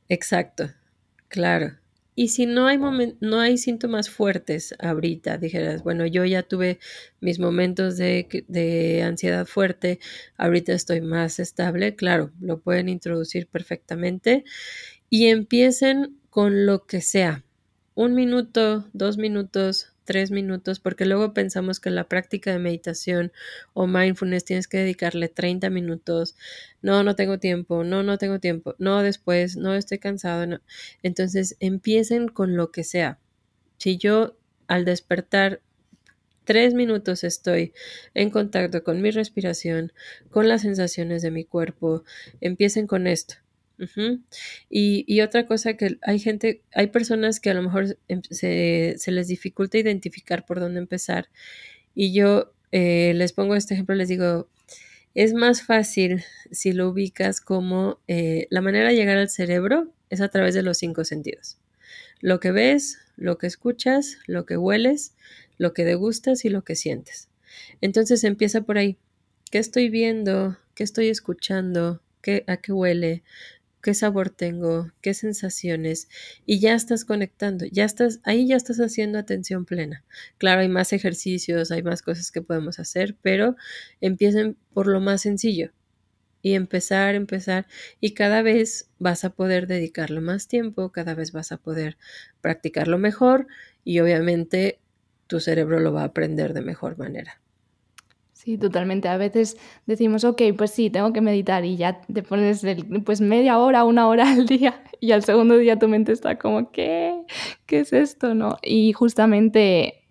Exacto, 0.07 0.71
claro. 1.27 1.78
Y 2.19 2.27
si 2.27 2.45
no 2.45 2.67
hay, 2.67 2.77
no 3.21 3.39
hay 3.39 3.57
síntomas 3.57 4.09
fuertes 4.09 4.75
ahorita, 4.79 5.37
dijeras, 5.37 5.83
bueno, 5.83 6.05
yo 6.05 6.25
ya 6.25 6.43
tuve 6.43 6.77
mis 7.21 7.39
momentos 7.39 7.95
de, 7.95 8.43
de, 8.49 9.03
ansiedad 9.03 9.45
fuerte, 9.45 10.01
ahorita 10.35 10.73
estoy 10.73 10.99
más 10.99 11.39
estable, 11.39 11.95
claro, 11.95 12.33
lo 12.41 12.59
pueden 12.59 12.89
introducir 12.89 13.47
perfectamente 13.47 14.43
y 15.09 15.27
empiecen 15.27 16.19
con 16.29 16.65
lo 16.65 16.85
que 16.85 16.99
sea, 16.99 17.45
un 17.95 18.15
minuto, 18.15 18.89
dos 18.91 19.17
minutos, 19.17 19.93
tres 20.09 20.31
minutos, 20.31 20.79
porque 20.79 21.05
luego 21.05 21.35
pensamos 21.35 21.79
que 21.79 21.91
la 21.91 22.05
práctica 22.05 22.51
de 22.51 22.57
meditación 22.57 23.31
o 23.73 23.85
mindfulness 23.85 24.43
tienes 24.43 24.67
que 24.67 24.79
dedicarle 24.79 25.27
30 25.27 25.69
minutos. 25.69 26.35
No, 26.81 27.03
no 27.03 27.15
tengo 27.15 27.37
tiempo, 27.37 27.83
no, 27.83 28.01
no 28.01 28.17
tengo 28.17 28.39
tiempo, 28.39 28.73
no 28.79 29.03
después, 29.03 29.55
no 29.55 29.75
estoy 29.75 29.99
cansado. 29.99 30.47
No. 30.47 30.61
Entonces 31.03 31.57
empiecen 31.59 32.27
con 32.27 32.55
lo 32.55 32.71
que 32.71 32.83
sea. 32.83 33.19
Si 33.77 33.99
yo 33.99 34.35
al 34.65 34.83
despertar 34.83 35.61
tres 36.43 36.73
minutos 36.73 37.23
estoy 37.23 37.73
en 38.15 38.31
contacto 38.31 38.83
con 38.83 39.03
mi 39.03 39.11
respiración, 39.11 39.93
con 40.31 40.47
las 40.47 40.63
sensaciones 40.63 41.21
de 41.21 41.29
mi 41.29 41.45
cuerpo, 41.45 42.03
empiecen 42.41 42.87
con 42.87 43.05
esto 43.05 43.35
y, 44.69 45.21
otra 45.21 45.45
cosa 45.45 45.75
que 45.75 45.97
hay 46.01 46.19
gente, 46.19 46.61
hay 46.73 46.87
personas 46.87 47.39
que 47.39 47.49
a 47.49 47.53
lo 47.53 47.63
mejor 47.63 47.97
em, 48.07 48.21
se, 48.29 48.97
les 49.07 49.27
dificulta 49.27 49.77
identificar 49.77 50.45
por 50.45 50.59
dónde 50.59 50.79
empezar. 50.79 51.29
Y 51.95 52.13
yo 52.13 52.53
eh, 52.71 53.13
les 53.15 53.33
pongo 53.33 53.55
este 53.55 53.73
ejemplo, 53.73 53.95
les 53.95 54.09
digo, 54.09 54.49
es 55.15 55.33
más 55.33 55.63
fácil 55.63 56.23
si 56.51 56.71
lo 56.71 56.89
ubicas 56.89 57.41
como 57.41 57.99
eh, 58.07 58.47
la 58.49 58.61
manera 58.61 58.89
de 58.89 58.95
llegar 58.95 59.17
al 59.17 59.29
cerebro 59.29 59.91
es 60.09 60.21
a 60.21 60.29
través 60.29 60.53
de 60.53 60.63
los 60.63 60.77
cinco 60.77 61.03
sentidos. 61.03 61.57
Lo 62.21 62.39
que 62.39 62.51
ves, 62.51 62.99
lo 63.15 63.37
que 63.37 63.47
escuchas, 63.47 64.17
lo 64.27 64.45
que 64.45 64.57
hueles, 64.57 65.13
lo 65.57 65.73
que 65.73 65.85
degustas 65.85 66.45
y 66.45 66.49
lo 66.49 66.63
que 66.63 66.75
sientes. 66.75 67.29
Entonces 67.81 68.23
empieza 68.23 68.61
por 68.61 68.77
ahí. 68.77 68.97
¿Qué 69.51 69.57
estoy 69.57 69.89
viendo? 69.89 70.57
¿Qué 70.75 70.83
estoy 70.83 71.09
escuchando? 71.09 72.01
¿Qué, 72.21 72.43
¿A 72.47 72.57
qué 72.57 72.71
huele? 72.71 73.23
Qué 73.89 73.95
sabor 73.95 74.29
tengo, 74.29 74.91
qué 75.01 75.15
sensaciones, 75.15 76.09
y 76.45 76.59
ya 76.59 76.75
estás 76.75 77.05
conectando, 77.05 77.65
ya 77.65 77.85
estás, 77.85 78.19
ahí 78.23 78.47
ya 78.47 78.55
estás 78.55 78.77
haciendo 78.77 79.17
atención 79.17 79.65
plena. 79.65 80.03
Claro, 80.37 80.61
hay 80.61 80.69
más 80.69 80.93
ejercicios, 80.93 81.71
hay 81.71 81.81
más 81.81 82.03
cosas 82.03 82.29
que 82.29 82.43
podemos 82.43 82.77
hacer, 82.77 83.17
pero 83.23 83.55
empiecen 83.99 84.57
por 84.75 84.85
lo 84.85 84.99
más 84.99 85.21
sencillo 85.21 85.71
y 86.43 86.53
empezar, 86.53 87.15
empezar, 87.15 87.65
y 87.99 88.13
cada 88.13 88.43
vez 88.43 88.91
vas 88.99 89.23
a 89.23 89.31
poder 89.31 89.65
dedicarle 89.65 90.21
más 90.21 90.47
tiempo, 90.47 90.91
cada 90.91 91.15
vez 91.15 91.31
vas 91.31 91.51
a 91.51 91.57
poder 91.57 91.97
practicarlo 92.41 92.99
mejor 92.99 93.47
y 93.83 94.01
obviamente 94.01 94.79
tu 95.25 95.39
cerebro 95.39 95.79
lo 95.79 95.93
va 95.93 96.03
a 96.03 96.05
aprender 96.05 96.53
de 96.53 96.61
mejor 96.61 96.99
manera. 96.99 97.41
Sí, 98.39 98.57
totalmente. 98.57 99.09
A 99.09 99.17
veces 99.17 99.57
decimos, 99.85 100.23
ok, 100.23 100.41
pues 100.57 100.71
sí, 100.71 100.89
tengo 100.89 101.11
que 101.11 101.19
meditar 101.19 101.65
y 101.65 101.75
ya 101.75 101.99
te 101.99 102.23
pones 102.23 102.65
pues 103.03 103.19
media 103.19 103.59
hora, 103.59 103.83
una 103.83 104.07
hora 104.07 104.23
al 104.31 104.45
día 104.45 104.81
y 105.01 105.11
al 105.11 105.23
segundo 105.23 105.57
día 105.57 105.77
tu 105.77 105.89
mente 105.89 106.13
está 106.13 106.37
como, 106.37 106.71
¿qué? 106.71 107.21
¿Qué 107.65 107.81
es 107.81 107.91
esto? 107.91 108.35
¿No? 108.35 108.55
Y 108.63 108.93
justamente 108.93 110.05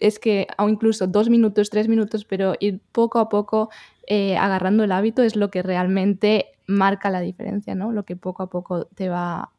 es 0.00 0.18
que, 0.18 0.46
o 0.56 0.70
incluso 0.70 1.08
dos 1.08 1.28
minutos, 1.28 1.68
tres 1.68 1.88
minutos, 1.88 2.24
pero 2.24 2.54
ir 2.58 2.80
poco 2.90 3.18
a 3.18 3.28
poco 3.28 3.68
eh, 4.06 4.38
agarrando 4.38 4.84
el 4.84 4.92
hábito 4.92 5.22
es 5.22 5.36
lo 5.36 5.50
que 5.50 5.62
realmente 5.62 6.46
marca 6.66 7.10
la 7.10 7.20
diferencia, 7.20 7.74
¿no? 7.74 7.92
Lo 7.92 8.04
que 8.04 8.16
poco 8.16 8.44
a 8.44 8.48
poco 8.48 8.86
te 8.86 9.10
va 9.10 9.52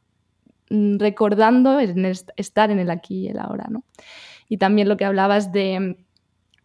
mm, 0.71 0.97
recordando 0.97 1.79
en 1.79 2.03
estar 2.07 2.71
en 2.71 2.79
el 2.79 2.89
aquí 2.89 3.25
y 3.25 3.27
el 3.27 3.37
ahora, 3.37 3.67
¿no? 3.69 3.83
Y 4.47 4.57
también 4.57 4.89
lo 4.89 4.97
que 4.97 5.05
hablabas 5.05 5.51
de 5.51 5.95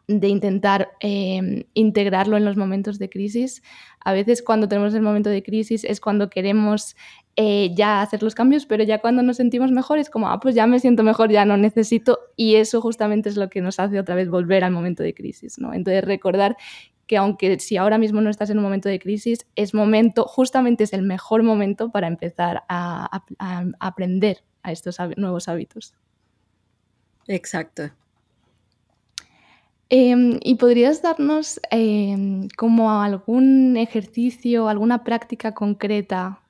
de 0.07 0.29
intentar 0.29 0.91
em, 1.01 1.65
integrarlo 1.73 2.37
en 2.37 2.45
los 2.45 2.57
momentos 2.57 2.99
de 2.99 3.09
crisis. 3.09 3.63
A 4.01 4.13
veces 4.13 4.43
cuando 4.43 4.69
tenemos 4.69 4.95
el 4.95 5.03
momento 5.03 5.31
de 5.31 5.43
crisis 5.43 5.85
es 5.85 6.01
cuando 6.01 6.29
queremos 6.29 6.95
eh, 7.37 7.71
ya 7.75 8.03
hacer 8.03 8.23
los 8.23 8.35
cambios, 8.35 8.67
pero 8.67 8.85
ya 8.85 9.01
cuando 9.01 9.23
nos 9.23 9.39
sentimos 9.39 9.73
mejor 9.73 9.99
es 9.99 10.11
como, 10.11 10.29
ah, 10.29 10.41
pues 10.41 10.55
ya 10.55 10.67
me 10.67 10.79
siento 10.79 11.03
mejor, 11.03 11.31
ya 11.31 11.45
no 11.45 11.57
necesito, 11.57 12.19
y 12.37 12.57
eso 12.57 12.81
justamente 12.81 13.29
es 13.29 13.37
lo 13.37 13.49
que 13.49 13.61
nos 13.61 13.81
hace 13.81 13.99
otra 13.99 14.15
vez 14.15 14.29
volver 14.29 14.63
al 14.63 14.73
momento 14.73 15.03
de 15.03 15.15
crisis, 15.15 15.59
¿no? 15.59 15.73
Entonces 15.73 16.05
recordar 16.05 16.57
que 17.07 17.17
aunque 17.17 17.59
si 17.61 17.77
ahora 17.77 17.99
mismo 17.99 18.21
no 18.21 18.31
estás 18.31 18.51
en 18.51 18.59
un 18.59 18.65
momento 18.65 18.89
de 18.89 18.99
crisis, 18.99 19.47
es 19.57 19.75
momento, 19.75 20.25
justamente 20.25 20.85
es 20.85 20.93
el 20.93 21.03
mejor 21.03 21.43
momento 21.43 21.91
para 21.91 22.07
empezar 22.07 22.63
a 22.69 23.23
aprender 23.81 24.45
a 24.63 24.73
estos 24.73 24.99
nuevos 25.17 25.49
hábitos. 25.49 25.95
Exacto, 27.27 27.91
Em, 29.97 30.41
¿Y 30.43 30.57
podrías 30.57 31.03
darnos 31.03 31.61
em, 31.71 32.49
como 32.57 33.01
algún 33.01 33.77
ejercicio, 33.77 34.69
alguna 34.69 35.05
práctica 35.05 35.55
concreta 35.55 36.41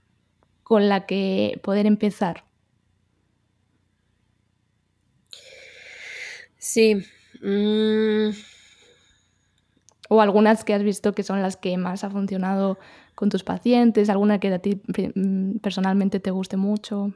con 0.62 0.88
la 0.88 1.04
que 1.04 1.61
poder 1.62 1.85
empezar? 1.85 2.44
Sí. 6.57 7.04
Mm. 7.42 8.30
O 10.09 10.22
algunas 10.22 10.64
que 10.64 10.72
has 10.72 10.83
visto 10.83 11.12
que 11.12 11.22
son 11.22 11.42
las 11.42 11.59
que 11.59 11.76
más 11.76 12.02
ha 12.02 12.09
funcionado 12.09 12.78
con 13.14 13.28
tus 13.28 13.44
pacientes, 13.44 14.09
alguna 14.09 14.40
que 14.40 14.54
a 14.54 14.59
ti 14.59 14.80
mm, 15.14 15.59
personalmente 15.59 16.18
te 16.18 16.30
guste 16.30 16.57
mucho. 16.57 17.12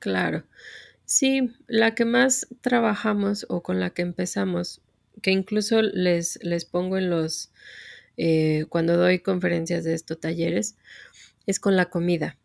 Claro. 0.00 0.42
Sí, 1.04 1.52
la 1.68 1.94
que 1.94 2.04
más 2.04 2.48
trabajamos 2.62 3.46
o 3.48 3.62
con 3.62 3.78
la 3.78 3.90
que 3.90 4.02
empezamos 4.02 4.82
que 5.22 5.30
incluso 5.30 5.82
les, 5.82 6.38
les 6.42 6.64
pongo 6.64 6.98
en 6.98 7.10
los, 7.10 7.50
eh, 8.16 8.66
cuando 8.68 8.96
doy 8.96 9.20
conferencias 9.20 9.84
de 9.84 9.94
estos 9.94 10.20
talleres, 10.20 10.76
es 11.46 11.60
con 11.60 11.76
la 11.76 11.86
comida, 11.86 12.38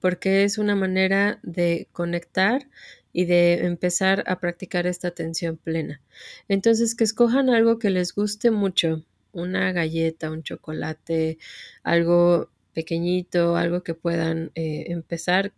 porque 0.00 0.44
es 0.44 0.58
una 0.58 0.76
manera 0.76 1.40
de 1.42 1.88
conectar 1.92 2.68
y 3.12 3.24
de 3.26 3.64
empezar 3.66 4.24
a 4.26 4.40
practicar 4.40 4.86
esta 4.86 5.08
atención 5.08 5.56
plena. 5.56 6.00
Entonces, 6.48 6.94
que 6.94 7.04
escojan 7.04 7.50
algo 7.50 7.78
que 7.78 7.90
les 7.90 8.14
guste 8.14 8.50
mucho, 8.50 9.04
una 9.32 9.72
galleta, 9.72 10.30
un 10.30 10.42
chocolate, 10.42 11.38
algo 11.82 12.50
pequeñito, 12.74 13.56
algo 13.56 13.82
que 13.82 13.94
puedan 13.94 14.50
eh, 14.54 14.84
empezar, 14.88 15.52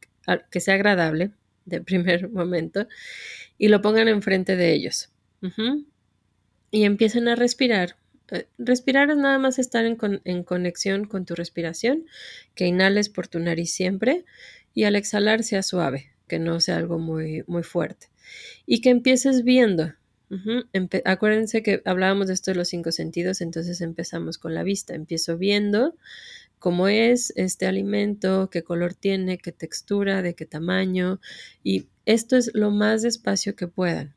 que 0.51 0.61
sea 0.61 0.75
agradable 0.75 1.31
de 1.65 1.81
primer 1.83 2.29
momento, 2.31 2.87
y 3.59 3.69
lo 3.69 3.83
pongan 3.83 4.09
enfrente 4.09 4.57
de 4.57 4.73
ellos. 4.73 5.11
Y 6.71 6.85
empiecen 6.85 7.29
a 7.29 7.37
respirar. 7.37 7.97
Eh, 8.31 8.47
respirar 8.59 9.11
es 9.11 9.17
nada 9.17 9.39
más 9.39 9.59
estar 9.59 9.85
en, 9.85 9.97
conexión 10.45 11.05
con 11.07 11.27
tu 11.27 11.35
respiración, 11.35 12.07
que 12.55 12.67
inhales 12.67 13.09
por 13.09 13.29
tu 13.29 13.39
nariz 13.39 13.73
siempre 13.73 14.25
y 14.73 14.85
al 14.85 14.97
exhalar 14.97 15.43
sea 15.43 15.63
suave, 15.63 16.11
que 16.27 16.39
no 16.39 16.61
sea 16.61 16.77
algo 16.77 16.99
muy, 16.99 17.45
muy 17.47 17.63
fuerte. 17.63 18.09
Y 18.67 18.81
que 18.81 18.91
empieces 18.91 19.45
viendo. 19.45 19.93
acuérdense 21.05 21.63
que 21.63 21.83
hablábamos 21.85 22.27
de 22.29 22.35
esto 22.35 22.51
de 22.51 22.57
los 22.57 22.69
cinco 22.69 22.91
sentidos, 22.91 23.41
entonces 23.41 23.81
empezamos 23.81 24.39
con 24.39 24.55
la 24.55 24.63
vista. 24.63 24.95
Empiezo 24.95 25.37
viendo 25.37 25.95
cómo 26.59 26.89
es 26.89 27.33
este 27.37 27.67
alimento, 27.67 28.49
qué 28.51 28.63
color 28.63 28.95
tiene, 28.95 29.39
qué 29.39 29.53
textura, 29.53 30.23
de 30.23 30.35
qué 30.35 30.47
tamaño. 30.47 31.21
Y 31.63 31.89
esto 32.07 32.37
es 32.37 32.51
lo 32.55 32.71
más 32.71 33.03
despacio 33.03 33.55
que 33.55 33.69
puedan. 33.69 34.15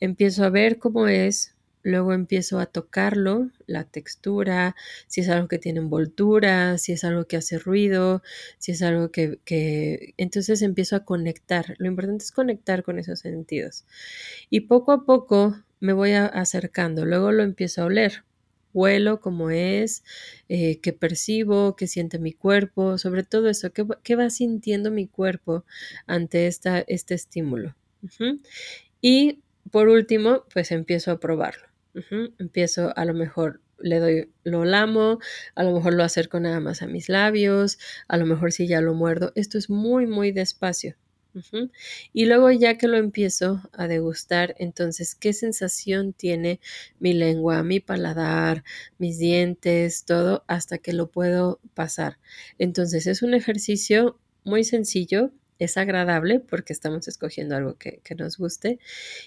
Empiezo 0.00 0.44
a 0.44 0.50
ver 0.50 0.78
cómo 0.78 1.08
es, 1.08 1.54
luego 1.82 2.12
empiezo 2.12 2.58
a 2.58 2.66
tocarlo, 2.66 3.50
la 3.66 3.84
textura, 3.84 4.74
si 5.06 5.20
es 5.20 5.28
algo 5.28 5.48
que 5.48 5.58
tiene 5.58 5.80
envoltura, 5.80 6.78
si 6.78 6.92
es 6.92 7.04
algo 7.04 7.26
que 7.26 7.36
hace 7.36 7.58
ruido, 7.58 8.22
si 8.58 8.72
es 8.72 8.82
algo 8.82 9.10
que, 9.10 9.38
que... 9.44 10.14
Entonces 10.16 10.62
empiezo 10.62 10.96
a 10.96 11.04
conectar. 11.04 11.76
Lo 11.78 11.86
importante 11.86 12.24
es 12.24 12.32
conectar 12.32 12.82
con 12.82 12.98
esos 12.98 13.20
sentidos. 13.20 13.84
Y 14.50 14.60
poco 14.62 14.92
a 14.92 15.04
poco 15.04 15.56
me 15.80 15.92
voy 15.92 16.12
acercando, 16.12 17.04
luego 17.04 17.32
lo 17.32 17.42
empiezo 17.42 17.82
a 17.82 17.86
oler. 17.86 18.24
Huelo 18.72 19.20
cómo 19.20 19.50
es, 19.50 20.02
eh, 20.48 20.80
qué 20.80 20.92
percibo, 20.92 21.76
qué 21.76 21.86
siente 21.86 22.18
mi 22.18 22.32
cuerpo, 22.32 22.98
sobre 22.98 23.22
todo 23.22 23.48
eso, 23.48 23.72
qué, 23.72 23.86
qué 24.02 24.16
va 24.16 24.30
sintiendo 24.30 24.90
mi 24.90 25.06
cuerpo 25.06 25.64
ante 26.06 26.48
esta, 26.48 26.80
este 26.80 27.14
estímulo. 27.14 27.76
Y 29.00 29.42
por 29.70 29.88
último, 29.88 30.44
pues 30.52 30.70
empiezo 30.72 31.10
a 31.10 31.20
probarlo. 31.20 31.68
Empiezo 32.38 32.92
a 32.96 33.04
lo 33.04 33.14
mejor 33.14 33.60
le 33.78 33.98
doy, 33.98 34.32
lo 34.44 34.64
lamo, 34.64 35.18
a 35.54 35.62
lo 35.62 35.72
mejor 35.72 35.94
lo 35.94 36.04
acerco 36.04 36.40
nada 36.40 36.60
más 36.60 36.82
a 36.82 36.86
mis 36.86 37.08
labios, 37.08 37.78
a 38.08 38.16
lo 38.16 38.26
mejor 38.26 38.52
si 38.52 38.66
ya 38.66 38.80
lo 38.80 38.94
muerdo. 38.94 39.32
Esto 39.34 39.58
es 39.58 39.70
muy, 39.70 40.06
muy 40.06 40.32
despacio. 40.32 40.96
Y 42.12 42.26
luego 42.26 42.50
ya 42.52 42.78
que 42.78 42.86
lo 42.86 42.96
empiezo 42.96 43.60
a 43.72 43.88
degustar, 43.88 44.54
entonces, 44.58 45.16
¿qué 45.16 45.32
sensación 45.32 46.12
tiene 46.12 46.60
mi 47.00 47.12
lengua, 47.12 47.64
mi 47.64 47.80
paladar, 47.80 48.62
mis 48.98 49.18
dientes, 49.18 50.04
todo, 50.04 50.44
hasta 50.46 50.78
que 50.78 50.92
lo 50.92 51.10
puedo 51.10 51.60
pasar? 51.74 52.18
Entonces, 52.58 53.08
es 53.08 53.22
un 53.22 53.34
ejercicio 53.34 54.18
muy 54.44 54.62
sencillo 54.62 55.32
es 55.58 55.76
agradable 55.76 56.40
porque 56.40 56.72
estamos 56.72 57.08
escogiendo 57.08 57.56
algo 57.56 57.76
que, 57.76 58.00
nos 58.16 58.38
guste 58.38 58.78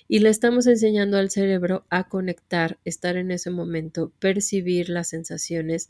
y 0.08 0.20
le 0.20 0.30
estamos 0.30 0.66
enseñando 0.68 1.18
al 1.18 1.30
cerebro 1.30 1.86
a 1.90 2.08
conectar, 2.08 2.78
estar 2.86 3.18
en 3.18 3.32
ese 3.32 3.50
momento, 3.50 4.12
percibir 4.20 4.90
las 4.90 5.10
sensaciones, 5.10 5.90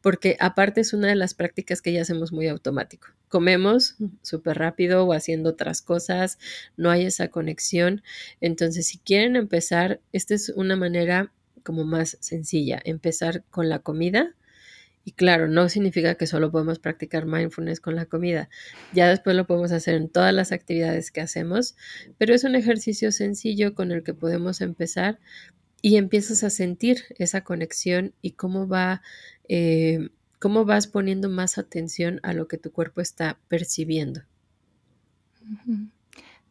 porque 0.00 0.36
aparte 0.38 0.80
es 0.80 0.92
una 0.92 1.08
de 1.08 1.16
las 1.16 1.34
prácticas 1.34 1.82
que 1.82 1.92
ya 1.92 2.02
hacemos 2.02 2.32
muy 2.32 2.46
automático. 2.46 3.08
Comemos 3.28 3.96
súper 4.22 4.58
rápido 4.58 5.04
o 5.04 5.12
haciendo 5.12 5.50
otras 5.50 5.82
cosas, 5.82 6.38
no 6.76 6.90
hay 6.90 7.06
esa 7.06 7.28
conexión. 7.28 8.02
Entonces, 8.40 8.86
si 8.86 8.98
quieren 8.98 9.34
empezar, 9.34 10.00
esta 10.12 10.34
es 10.34 10.50
una 10.50 10.76
manera 10.76 11.32
como 11.64 11.84
más 11.84 12.16
sencilla, 12.20 12.80
empezar 12.84 13.42
con 13.50 13.68
la 13.68 13.80
comida 13.80 14.36
y 15.06 15.12
claro, 15.12 15.46
no 15.46 15.68
significa 15.68 16.16
que 16.16 16.26
solo 16.26 16.50
podemos 16.50 16.80
practicar 16.80 17.26
mindfulness 17.26 17.78
con 17.78 17.94
la 17.94 18.06
comida. 18.06 18.48
Ya 18.92 19.08
después 19.08 19.36
lo 19.36 19.46
podemos 19.46 19.70
hacer 19.70 19.94
en 19.94 20.08
todas 20.08 20.34
las 20.34 20.50
actividades 20.50 21.12
que 21.12 21.20
hacemos, 21.20 21.76
pero 22.18 22.34
es 22.34 22.42
un 22.42 22.56
ejercicio 22.56 23.12
sencillo 23.12 23.76
con 23.76 23.92
el 23.92 24.02
que 24.02 24.14
podemos 24.14 24.60
empezar 24.60 25.20
y 25.80 25.96
empiezas 25.96 26.42
a 26.42 26.50
sentir 26.50 27.04
esa 27.20 27.42
conexión 27.42 28.14
y 28.20 28.32
cómo 28.32 28.66
va, 28.66 29.00
eh, 29.48 30.08
cómo 30.40 30.64
vas 30.64 30.88
poniendo 30.88 31.30
más 31.30 31.56
atención 31.56 32.18
a 32.24 32.32
lo 32.32 32.48
que 32.48 32.58
tu 32.58 32.72
cuerpo 32.72 33.00
está 33.00 33.38
percibiendo. 33.46 34.22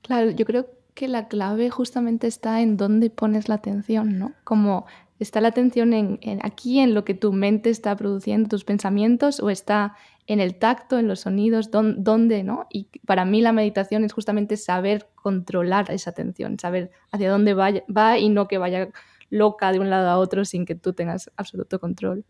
Claro, 0.01 0.31
yo 0.31 0.45
creo 0.45 0.69
que 0.93 1.09
la 1.09 1.27
clave 1.27 1.69
justamente 1.69 2.27
está 2.27 2.61
en 2.61 2.77
dónde 2.77 3.09
pones 3.09 3.49
la 3.49 3.55
atención, 3.55 4.17
¿no? 4.17 4.33
Como 4.45 4.85
¿Está 5.19 5.39
la 5.39 5.47
atención 5.47 5.93
en, 5.93 6.19
aquí, 6.43 6.79
en 6.79 6.93
lo 6.93 7.05
que 7.05 7.13
tu 7.13 7.31
mente 7.31 7.69
está 7.69 7.95
produciendo, 7.95 8.49
tus 8.49 8.65
pensamientos, 8.65 9.39
o 9.39 9.49
está 9.49 9.95
en 10.27 10.39
el 10.39 10.55
tacto, 10.55 10.99
en 10.99 11.07
los 11.07 11.21
sonidos, 11.21 11.71
dónde, 11.71 12.43
¿no? 12.43 12.67
Y 12.69 12.89
para 13.05 13.23
mí 13.23 13.41
la 13.41 13.53
meditación 13.53 14.03
es 14.03 14.11
justamente 14.11 14.57
saber 14.57 15.07
controlar 15.15 15.89
esa 15.91 16.09
atención, 16.09 16.59
saber 16.59 16.91
hacia 17.11 17.29
dónde 17.29 17.53
va 17.53 18.17
y 18.17 18.29
no 18.29 18.47
que 18.47 18.57
vaya 18.57 18.89
loca 19.29 19.71
de 19.71 19.79
un 19.79 19.89
lado 19.89 20.09
a 20.09 20.17
otro 20.17 20.45
sin 20.45 20.65
que 20.65 20.75
tú 20.75 20.93
tengas 20.93 21.31
absoluto 21.37 21.79
control. 21.79 22.25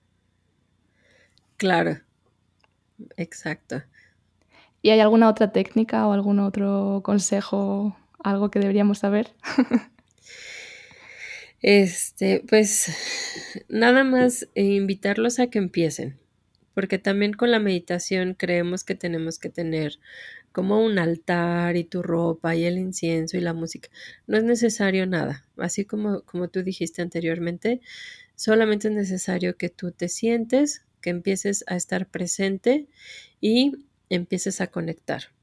Claro, 1.58 2.00
exacto. 3.18 3.82
¿Y 4.82 4.90
hay 4.90 5.00
alguna 5.00 5.30
otra 5.30 5.52
técnica 5.52 6.08
o 6.08 6.14
algún 6.14 6.40
otro 6.40 7.02
consejo, 7.04 7.96
algo 8.24 8.52
que 8.52 8.60
deberíamos 8.60 9.00
saber? 9.00 9.34
Este, 11.68 12.44
pues 12.48 12.92
nada 13.70 14.04
más 14.04 14.48
eh, 14.54 14.64
invitarlos 14.66 15.40
a 15.40 15.48
que 15.48 15.58
empiecen, 15.58 16.20
porque 16.76 17.00
también 17.00 17.34
con 17.34 17.50
la 17.50 17.58
meditación 17.58 18.36
creemos 18.36 18.84
que 18.84 18.94
tenemos 18.94 19.40
que 19.40 19.50
tener 19.50 19.98
como 20.52 20.86
un 20.86 21.00
altar 21.00 21.76
y 21.76 21.84
tu 21.84 22.04
ropa 22.04 22.56
y 22.56 22.66
el 22.66 22.78
incienso 22.78 23.36
y 23.36 23.42
la 23.42 23.54
música. 23.54 23.90
No 24.28 24.38
es 24.38 24.44
necesario 24.44 25.08
nada, 25.08 25.44
así 25.58 25.86
como, 25.86 26.22
como 26.22 26.50
tú 26.50 26.62
dijiste 26.62 27.02
anteriormente, 27.02 27.82
solamente 28.36 28.90
es 28.90 28.94
necesario 28.94 29.58
que 29.58 29.70
tú 29.70 29.92
te 29.92 30.08
sientes, 30.08 30.84
que 31.02 31.10
empieces 31.10 31.64
a 31.66 31.78
estar 31.78 32.06
presente 32.06 32.86
y 33.42 33.72
empieces 34.12 34.62
a 34.62 34.68
conectar 34.68 35.35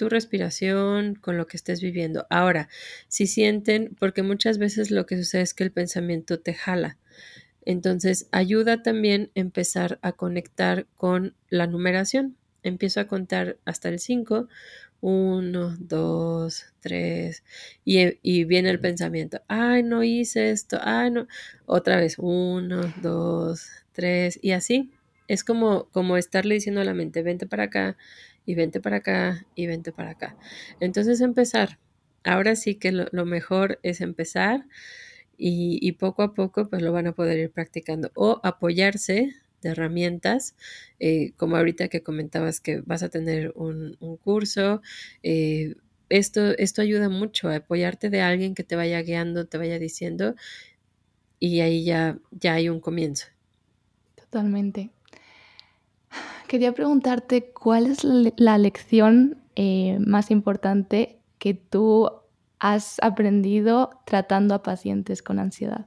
tu 0.00 0.08
respiración, 0.08 1.14
con 1.14 1.36
lo 1.36 1.46
que 1.46 1.58
estés 1.58 1.82
viviendo. 1.82 2.26
Ahora, 2.30 2.70
si 3.08 3.26
sienten, 3.26 3.94
porque 4.00 4.22
muchas 4.22 4.56
veces 4.56 4.90
lo 4.90 5.04
que 5.04 5.18
sucede 5.18 5.42
es 5.42 5.52
que 5.52 5.62
el 5.62 5.72
pensamiento 5.72 6.40
te 6.40 6.54
jala. 6.54 6.96
Entonces, 7.66 8.26
ayuda 8.32 8.82
también 8.82 9.30
empezar 9.34 9.98
a 10.00 10.12
conectar 10.12 10.86
con 10.96 11.34
la 11.50 11.66
numeración. 11.66 12.34
Empiezo 12.62 13.00
a 13.00 13.08
contar 13.08 13.58
hasta 13.66 13.90
el 13.90 13.98
5. 13.98 14.48
1, 15.02 15.76
2, 15.78 16.64
3. 16.80 17.44
Y, 17.84 18.44
viene 18.44 18.70
el 18.70 18.80
pensamiento. 18.80 19.42
Ay, 19.48 19.82
no 19.82 20.02
hice 20.02 20.50
esto. 20.50 20.78
Ay, 20.80 21.10
no. 21.10 21.26
Otra 21.66 21.96
vez. 21.96 22.16
1, 22.18 22.94
2, 23.02 23.68
3. 23.92 24.38
Y 24.40 24.52
así. 24.52 24.92
Es 25.28 25.44
como, 25.44 25.90
como 25.92 26.16
estarle 26.16 26.54
diciendo 26.54 26.80
a 26.80 26.84
la 26.84 26.94
mente, 26.94 27.22
vente 27.22 27.46
para 27.46 27.64
acá, 27.64 27.96
y 28.50 28.54
vente 28.56 28.80
para 28.80 28.96
acá 28.96 29.46
y 29.54 29.66
vente 29.66 29.92
para 29.92 30.10
acá. 30.10 30.36
Entonces 30.80 31.20
empezar. 31.20 31.78
Ahora 32.24 32.56
sí 32.56 32.74
que 32.74 32.90
lo, 32.90 33.26
mejor 33.26 33.78
es 33.84 34.00
empezar 34.00 34.66
y, 35.38 35.92
poco 35.92 36.22
a 36.22 36.34
poco 36.34 36.68
pues 36.68 36.82
lo 36.82 36.92
van 36.92 37.06
a 37.06 37.12
poder 37.12 37.38
ir 37.38 37.50
practicando 37.50 38.10
o 38.14 38.40
apoyarse 38.42 39.34
de 39.62 39.68
herramientas, 39.68 40.56
eh, 40.98 41.32
como 41.36 41.56
ahorita 41.56 41.88
que 41.88 42.02
comentabas 42.02 42.60
que 42.60 42.80
vas 42.80 43.04
a 43.04 43.08
tener 43.08 43.52
un, 43.54 43.96
curso. 44.24 44.82
Eh, 45.22 45.76
esto, 46.08 46.58
esto 46.58 46.82
ayuda 46.82 47.08
mucho 47.08 47.48
a 47.48 47.56
apoyarte 47.56 48.10
de 48.10 48.20
alguien 48.20 48.54
que 48.54 48.64
te 48.64 48.74
vaya 48.74 49.00
guiando, 49.00 49.46
te 49.46 49.58
vaya 49.58 49.78
diciendo 49.78 50.34
y 51.38 51.60
ahí 51.60 51.84
ya, 51.84 52.18
ya 52.32 52.54
hay 52.54 52.68
un 52.68 52.80
comienzo. 52.80 53.26
Totalmente. 54.16 54.90
Quería 56.50 56.72
preguntarte 56.72 57.52
cuál 57.52 57.86
es 57.86 58.02
la 58.02 58.58
lección 58.58 59.40
eh, 59.54 59.98
más 60.00 60.32
importante 60.32 61.20
que 61.38 61.54
tú 61.54 62.10
has 62.58 62.96
aprendido 63.02 64.02
tratando 64.04 64.56
a 64.56 64.62
pacientes 64.64 65.22
con 65.22 65.38
ansiedad. 65.38 65.86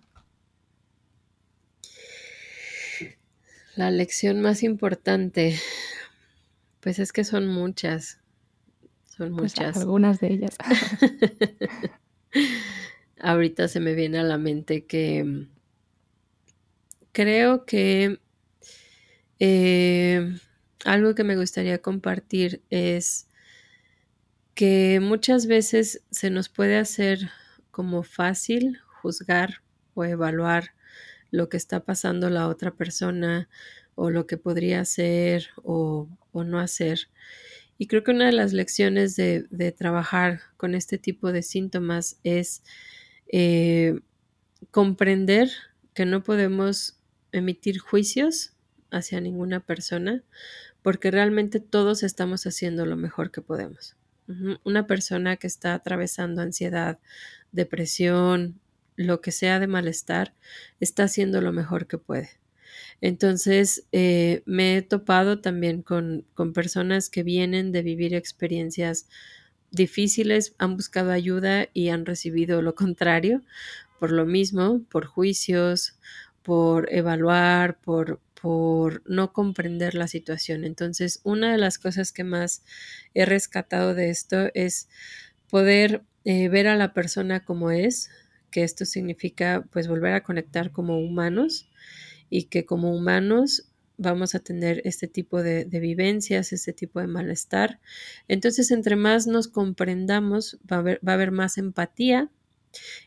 La 3.75 3.91
lección 3.91 4.39
más 4.39 4.63
importante, 4.63 5.59
pues 6.79 6.97
es 6.97 7.11
que 7.11 7.25
son 7.25 7.49
muchas, 7.49 8.21
son 9.03 9.35
pues 9.35 9.59
muchas. 9.59 9.75
algunas 9.75 10.21
de 10.21 10.31
ellas. 10.31 10.55
Ahorita 13.19 13.67
se 13.67 13.81
me 13.81 13.95
viene 13.95 14.19
a 14.19 14.23
la 14.23 14.37
mente 14.37 14.85
que 14.85 15.45
creo 17.11 17.65
que 17.65 18.21
eh, 19.39 20.37
algo 20.85 21.15
que 21.15 21.23
me 21.23 21.35
gustaría 21.35 21.81
compartir 21.81 22.61
es 22.69 23.27
que 24.53 24.99
muchas 25.01 25.47
veces 25.47 26.03
se 26.11 26.29
nos 26.29 26.49
puede 26.49 26.77
hacer 26.77 27.29
como 27.71 28.03
fácil 28.03 28.79
juzgar 29.01 29.61
o 29.95 30.05
evaluar 30.05 30.73
lo 31.31 31.49
que 31.49 31.57
está 31.57 31.83
pasando 31.83 32.29
la 32.29 32.47
otra 32.47 32.75
persona 32.75 33.49
o 33.95 34.09
lo 34.09 34.27
que 34.27 34.37
podría 34.37 34.81
hacer 34.81 35.49
o, 35.63 36.07
no 36.33 36.59
hacer. 36.59 37.09
Y 37.77 37.87
creo 37.87 38.03
que 38.03 38.11
una 38.11 38.27
de 38.27 38.33
las 38.33 38.53
lecciones 38.53 39.15
de, 39.15 39.73
trabajar 39.75 40.41
con 40.57 40.75
este 40.75 40.97
tipo 40.97 41.31
de 41.31 41.41
síntomas 41.41 42.19
es 42.23 42.63
eh, 43.27 43.99
comprender 44.71 45.49
que 45.93 46.05
no 46.05 46.23
podemos 46.23 46.99
emitir 47.31 47.79
juicios 47.79 48.53
hacia 48.91 49.19
ninguna 49.19 49.59
persona 49.59 50.23
porque 50.83 51.09
realmente 51.09 51.59
todos 51.59 52.03
estamos 52.03 52.45
haciendo 52.45 52.85
lo 52.85 52.97
mejor 52.97 53.31
que 53.31 53.41
podemos. 53.41 53.95
Una 54.63 54.87
persona 54.87 55.37
que 55.37 55.47
está 55.47 55.73
atravesando 55.73 56.41
ansiedad, 56.41 56.99
depresión, 57.51 58.59
lo 58.95 59.21
que 59.21 59.31
sea 59.31 59.59
de 59.59 59.67
malestar, 59.67 60.33
está 60.79 61.03
haciendo 61.03 61.41
lo 61.41 61.51
mejor 61.51 61.87
que 61.87 61.97
puede. 61.97 62.29
Entonces, 63.01 63.85
eh, 63.91 64.43
me 64.45 64.77
he 64.77 64.81
topado 64.81 65.39
también 65.39 65.81
con, 65.81 66.25
con 66.35 66.53
personas 66.53 67.09
que 67.09 67.23
vienen 67.23 67.71
de 67.71 67.81
vivir 67.81 68.13
experiencias 68.13 69.07
difíciles, 69.71 70.55
han 70.57 70.75
buscado 70.75 71.11
ayuda 71.11 71.67
y 71.73 71.89
han 71.89 72.05
recibido 72.05 72.61
lo 72.61 72.75
contrario, 72.75 73.41
por 73.99 74.11
lo 74.11 74.25
mismo, 74.25 74.81
por 74.89 75.05
juicios, 75.05 75.97
por 76.43 76.91
evaluar, 76.93 77.77
por, 77.79 78.19
por 78.43 79.09
no 79.09 79.31
comprender 79.31 79.95
la 79.95 80.09
situación. 80.09 80.65
Entonces, 80.65 81.21
una 81.23 81.53
de 81.53 81.57
las 81.57 81.77
cosas 81.77 82.11
que 82.11 82.25
más 82.25 82.61
he 83.13 83.23
rescatado 83.23 83.95
de 83.95 84.09
esto 84.09 84.49
es 84.53 84.89
poder 85.49 86.03
eh, 86.25 86.49
ver 86.49 86.67
a 86.67 86.75
la 86.75 86.93
persona 86.93 87.45
como 87.45 87.71
es, 87.71 88.09
que 88.51 88.63
esto 88.63 88.83
significa 88.83 89.65
pues 89.71 89.87
volver 89.87 90.13
a 90.13 90.23
conectar 90.23 90.73
como 90.73 90.99
humanos 90.99 91.69
y 92.29 92.49
que 92.49 92.65
como 92.65 92.93
humanos 92.93 93.69
vamos 93.95 94.35
a 94.35 94.39
tener 94.39 94.81
este 94.83 95.07
tipo 95.07 95.41
de, 95.41 95.63
vivencias, 95.63 96.51
este 96.51 96.73
tipo 96.73 96.99
de 96.99 97.07
malestar. 97.07 97.79
Entonces, 98.27 98.71
entre 98.71 98.97
más 98.97 99.25
nos 99.25 99.47
comprendamos, 99.47 100.59
va 100.69 100.75
a, 100.75 100.79
haber, 100.79 100.99
va 101.07 101.13
a 101.13 101.15
haber 101.15 101.31
más 101.31 101.57
empatía 101.57 102.29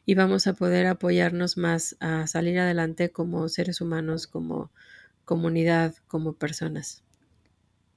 y 0.06 0.14
vamos 0.14 0.46
a 0.46 0.54
poder 0.54 0.86
apoyarnos 0.86 1.58
más 1.58 1.94
a 2.00 2.26
salir 2.26 2.58
adelante 2.58 3.10
como 3.10 3.50
seres 3.50 3.82
humanos, 3.82 4.26
como 4.26 4.70
comunidad 5.26 5.94
como 6.08 6.32
personas. 6.32 7.04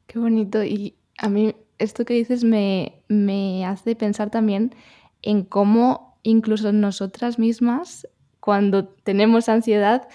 Qué 0.08 0.20
bonito. 0.20 0.62
Y 0.66 0.98
a 1.18 1.30
mí 1.30 1.56
esto 1.78 2.04
que 2.04 2.16
dices 2.16 2.44
me, 2.44 3.04
me 3.08 3.66
hace 3.66 3.96
pensar 3.96 4.30
también 4.30 4.76
en 5.22 5.46
cómo 5.46 6.20
incluso 6.24 6.74
nosotras 6.74 7.40
mismas, 7.40 8.06
cuando 8.42 8.90
tenemos 8.90 9.48
ansiedad, 9.48 10.10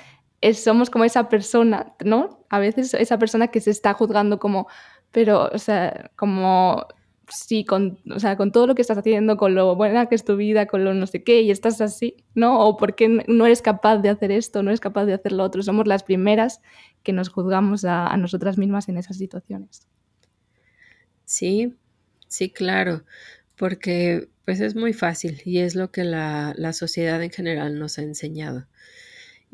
somos 0.53 0.91
como 0.91 1.05
esa 1.05 1.31
persona, 1.31 1.95
¿no? 2.05 2.45
A 2.51 2.59
veces 2.59 2.93
esa 2.93 3.19
persona 3.19 3.49
que 3.49 3.61
se 3.61 3.71
está 3.71 3.95
juzgando 3.95 4.39
como, 4.39 4.67
pero, 5.11 5.49
o 5.53 5.59
sea, 5.59 6.11
como 6.17 6.87
si 7.35 7.65
con, 7.65 7.99
o 8.11 8.21
sea, 8.21 8.37
con 8.37 8.53
todo 8.53 8.67
lo 8.67 8.75
que 8.75 8.83
estás 8.83 8.99
haciendo, 8.99 9.37
con 9.37 9.55
lo 9.55 9.75
buena 9.77 10.07
que 10.07 10.15
es 10.15 10.25
tu 10.25 10.37
vida, 10.37 10.67
con 10.67 10.85
lo 10.85 10.95
no 10.95 11.07
sé 11.07 11.23
qué, 11.23 11.43
y 11.43 11.51
estás 11.51 11.81
así, 11.81 12.17
¿no? 12.35 12.61
O 12.61 12.77
por 12.77 12.95
qué 12.95 13.09
no 13.09 13.47
eres 13.47 13.63
capaz 13.63 13.99
de 13.99 14.09
hacer 14.09 14.31
esto, 14.31 14.63
no 14.63 14.71
eres 14.71 14.81
capaz 14.81 15.05
de 15.07 15.15
hacer 15.15 15.33
lo 15.33 15.43
otro. 15.45 15.63
Somos 15.63 15.87
las 15.87 16.03
primeras 16.03 16.61
que 17.03 17.13
nos 17.13 17.29
juzgamos 17.29 17.85
a, 17.85 18.07
a 18.07 18.17
nosotras 18.17 18.59
mismas 18.59 18.89
en 18.89 18.99
esas 18.99 19.19
situaciones. 19.19 19.87
Sí, 21.25 21.75
sí, 22.29 22.51
claro, 22.51 23.05
porque 23.57 24.29
pues 24.45 24.61
es 24.61 24.75
muy 24.75 24.93
fácil 24.93 25.41
y 25.45 25.59
es 25.59 25.75
lo 25.75 25.91
que 25.91 26.05
la, 26.05 26.55
la 26.57 26.73
sociedad 26.73 27.23
en 27.23 27.31
general 27.31 27.79
nos 27.79 27.99
ha 27.99 28.03
enseñado. 28.03 28.67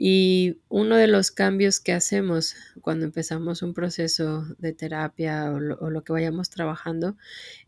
Y 0.02 0.56
uno 0.70 0.96
de 0.96 1.08
los 1.08 1.30
cambios 1.30 1.78
que 1.78 1.92
hacemos 1.92 2.56
cuando 2.80 3.04
empezamos 3.04 3.60
un 3.60 3.74
proceso 3.74 4.46
de 4.56 4.72
terapia 4.72 5.52
o 5.52 5.60
lo, 5.60 6.04
que 6.04 6.12
vayamos 6.14 6.48
trabajando 6.48 7.18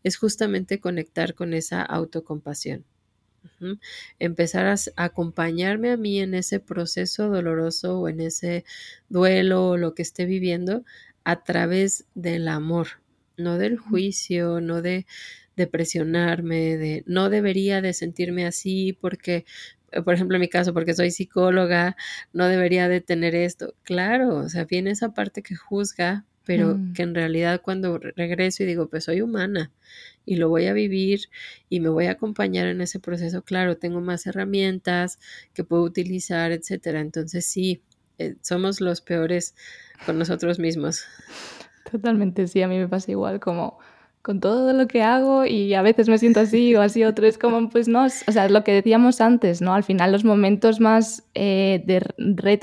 es 0.02 0.16
justamente 0.16 0.80
conectar 0.80 1.34
con 1.34 1.52
esa 1.52 1.82
autocompasión. 1.82 2.86
Empezar 4.18 4.64
a, 4.64 4.76
acompañarme 4.96 5.90
a 5.90 5.98
mí 5.98 6.20
en 6.20 6.32
ese 6.32 6.58
proceso 6.58 7.28
doloroso 7.28 8.00
o 8.00 8.08
en 8.08 8.20
ese 8.20 8.64
duelo 9.10 9.68
o 9.68 9.76
lo 9.76 9.94
que 9.94 10.00
esté 10.00 10.24
viviendo 10.24 10.86
a 11.24 11.44
través 11.44 12.06
del 12.14 12.48
amor, 12.48 13.02
no 13.36 13.58
del 13.58 13.76
juicio, 13.76 14.62
no 14.62 14.80
de, 14.80 15.04
de 15.54 15.66
presionarme, 15.66 16.78
de 16.78 17.04
no 17.04 17.28
debería 17.28 17.82
de 17.82 17.92
sentirme 17.92 18.46
así 18.46 18.96
porque 18.98 19.44
por 20.04 20.14
ejemplo, 20.14 20.36
en 20.36 20.40
mi 20.40 20.48
caso, 20.48 20.72
porque 20.72 20.94
soy 20.94 21.10
psicóloga, 21.10 21.96
no 22.32 22.46
debería 22.46 22.88
de 22.88 23.00
tener 23.00 23.34
esto. 23.34 23.74
Claro, 23.82 24.36
o 24.36 24.48
sea, 24.48 24.64
viene 24.64 24.90
esa 24.90 25.12
parte 25.14 25.42
que 25.42 25.56
juzga, 25.56 26.24
pero 26.44 26.76
mm. 26.76 26.92
que 26.94 27.02
en 27.02 27.14
realidad 27.14 27.60
cuando 27.62 27.98
regreso 27.98 28.62
y 28.62 28.66
digo, 28.66 28.88
pues 28.88 29.04
soy 29.04 29.20
humana 29.20 29.70
y 30.24 30.36
lo 30.36 30.48
voy 30.48 30.66
a 30.66 30.72
vivir 30.72 31.22
y 31.68 31.80
me 31.80 31.88
voy 31.88 32.06
a 32.06 32.12
acompañar 32.12 32.66
en 32.66 32.80
ese 32.80 33.00
proceso, 33.00 33.42
claro, 33.42 33.76
tengo 33.76 34.00
más 34.00 34.26
herramientas 34.26 35.18
que 35.54 35.64
puedo 35.64 35.82
utilizar, 35.82 36.52
etcétera. 36.52 37.00
Entonces 37.00 37.46
sí, 37.46 37.82
eh, 38.18 38.36
somos 38.40 38.80
los 38.80 39.00
peores 39.00 39.54
con 40.06 40.18
nosotros 40.18 40.58
mismos. 40.58 41.04
Totalmente, 41.90 42.46
sí, 42.46 42.62
a 42.62 42.68
mí 42.68 42.78
me 42.78 42.88
pasa 42.88 43.10
igual 43.10 43.40
como 43.40 43.78
con 44.22 44.38
todo 44.38 44.72
lo 44.72 44.86
que 44.86 45.02
hago 45.02 45.44
y 45.44 45.74
a 45.74 45.82
veces 45.82 46.08
me 46.08 46.16
siento 46.16 46.40
así 46.40 46.74
o 46.76 46.80
así 46.80 47.04
otro. 47.04 47.26
Es 47.26 47.38
como, 47.38 47.68
pues 47.68 47.88
no, 47.88 48.04
o 48.04 48.32
sea, 48.32 48.48
lo 48.48 48.62
que 48.64 48.72
decíamos 48.72 49.20
antes, 49.20 49.60
¿no? 49.60 49.74
Al 49.74 49.82
final 49.82 50.12
los 50.12 50.24
momentos 50.24 50.80
más 50.80 51.24
eh, 51.34 51.82
de 51.84 52.00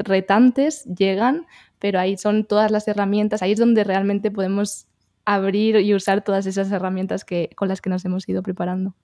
retantes 0.03 0.85
llegan, 0.85 1.45
pero 1.77 1.99
ahí 1.99 2.17
son 2.17 2.45
todas 2.45 2.71
las 2.71 2.87
herramientas, 2.87 3.41
ahí 3.41 3.51
es 3.51 3.59
donde 3.59 3.83
realmente 3.83 4.31
podemos 4.31 4.87
abrir 5.25 5.75
y 5.75 5.93
usar 5.93 6.23
todas 6.23 6.45
esas 6.45 6.71
herramientas 6.71 7.25
que, 7.25 7.49
con 7.55 7.67
las 7.67 7.81
que 7.81 7.89
nos 7.89 8.03
hemos 8.05 8.27
ido 8.27 8.41
preparando. 8.41 8.95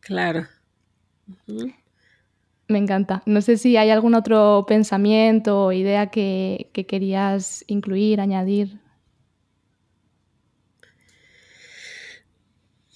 Claro. 0.00 0.46
Me 2.66 2.78
encanta. 2.78 3.22
No 3.26 3.42
sé 3.42 3.58
si 3.58 3.76
hay 3.76 3.90
algún 3.90 4.14
otro 4.14 4.64
pensamiento 4.66 5.66
o 5.66 5.72
idea 5.72 6.06
que, 6.08 6.70
que 6.72 6.86
querías 6.86 7.62
incluir, 7.68 8.20
añadir. 8.20 8.80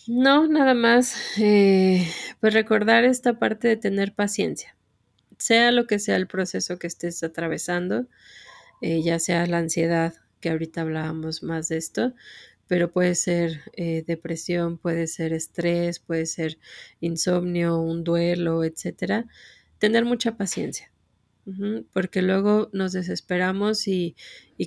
No, 0.08 0.46
nada 0.46 0.74
más, 0.74 1.16
eh, 1.38 2.06
pues 2.40 2.54
recordar 2.54 3.04
esta 3.04 3.38
parte 3.40 3.66
de 3.68 3.76
tener 3.76 4.14
paciencia, 4.14 4.76
sea 5.38 5.72
lo 5.72 5.86
que 5.86 5.98
sea 5.98 6.16
el 6.16 6.28
proceso 6.28 6.78
que 6.78 6.86
estés 6.88 7.22
atravesando, 7.24 8.06
eh, 8.82 9.02
ya 9.02 9.18
sea 9.20 9.46
la 9.46 9.58
ansiedad, 9.58 10.14
que 10.40 10.50
ahorita 10.50 10.82
hablábamos 10.82 11.42
más 11.42 11.68
de 11.68 11.78
esto, 11.78 12.14
pero 12.68 12.92
puede 12.92 13.14
ser 13.16 13.62
eh, 13.74 14.04
depresión, 14.06 14.78
puede 14.78 15.06
ser 15.08 15.32
estrés, 15.32 16.00
puede 16.00 16.26
ser 16.26 16.58
insomnio, 17.00 17.78
un 17.80 18.04
duelo, 18.04 18.64
etcétera. 18.64 19.26
Tener 19.78 20.04
mucha 20.04 20.36
paciencia, 20.36 20.92
porque 21.92 22.22
luego 22.22 22.70
nos 22.72 22.92
desesperamos 22.92 23.88
y 23.88 24.16